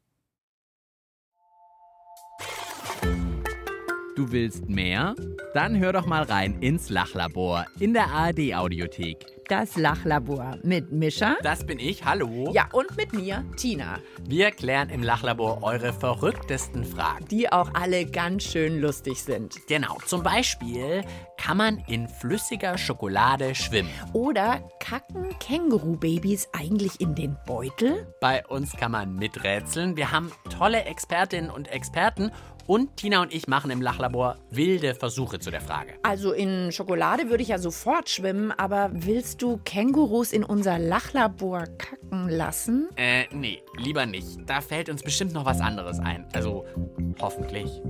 Du 4.21 4.33
willst 4.33 4.69
mehr? 4.69 5.17
Dann 5.55 5.79
hör 5.79 5.95
doch 5.95 6.05
mal 6.05 6.25
rein 6.25 6.61
ins 6.61 6.91
Lachlabor 6.91 7.65
in 7.79 7.95
der 7.95 8.09
ARD 8.11 8.55
Audiothek. 8.55 9.17
Das 9.49 9.79
Lachlabor 9.79 10.59
mit 10.63 10.93
Mischa. 10.93 11.37
Das 11.43 11.65
bin 11.65 11.79
ich, 11.79 12.05
hallo. 12.05 12.53
Ja, 12.53 12.69
und 12.73 12.95
mit 12.99 13.15
mir, 13.15 13.47
Tina. 13.57 13.99
Wir 14.29 14.51
klären 14.51 14.91
im 14.91 15.03
Lachlabor 15.03 15.63
eure 15.63 15.95
verrücktesten 15.95 16.85
Fragen. 16.85 17.27
Die 17.29 17.51
auch 17.51 17.71
alle 17.73 18.05
ganz 18.05 18.45
schön 18.45 18.79
lustig 18.79 19.23
sind. 19.23 19.57
Genau, 19.67 19.97
zum 20.07 20.23
Beispiel, 20.23 21.03
kann 21.39 21.57
man 21.57 21.83
in 21.89 22.07
flüssiger 22.07 22.77
Schokolade 22.77 23.55
schwimmen? 23.55 23.91
Oder 24.13 24.61
kacken 24.81 25.35
Kängurubabys 25.41 26.49
eigentlich 26.53 27.01
in 27.01 27.15
den 27.15 27.39
Beutel? 27.47 28.07
Bei 28.21 28.47
uns 28.47 28.77
kann 28.77 28.93
man 28.93 29.17
miträtseln. 29.17 29.97
Wir 29.97 30.13
haben 30.13 30.31
tolle 30.57 30.85
Expertinnen 30.85 31.51
und 31.51 31.69
Experten 31.69 32.31
und 32.71 32.99
Tina 32.99 33.21
und 33.21 33.35
ich 33.35 33.49
machen 33.49 33.73
im 33.73 33.83
Lachlabor 33.83 34.37
wilde 34.53 34.95
Versuche 34.95 35.41
zu 35.41 35.51
der 35.51 35.61
Frage. 35.61 35.95
Also 36.05 36.31
in 36.31 36.71
Schokolade 36.71 37.29
würde 37.29 37.43
ich 37.43 37.49
ja 37.49 37.59
sofort 37.59 38.09
schwimmen, 38.09 38.53
aber 38.53 38.91
willst 38.93 39.43
du 39.43 39.59
Kängurus 39.65 40.33
in 40.33 40.45
unser 40.45 40.79
Lachlabor 40.79 41.65
kacken 41.79 42.29
lassen? 42.29 42.89
Äh, 42.95 43.25
nee, 43.33 43.61
lieber 43.77 44.07
nicht. 44.07 44.39
Da 44.47 44.61
fällt 44.61 44.89
uns 44.89 45.03
bestimmt 45.03 45.33
noch 45.33 45.47
was 45.47 45.61
anderes 45.61 45.99
ein. 45.99 46.29
Also 46.33 46.65
hoffentlich. 47.21 47.83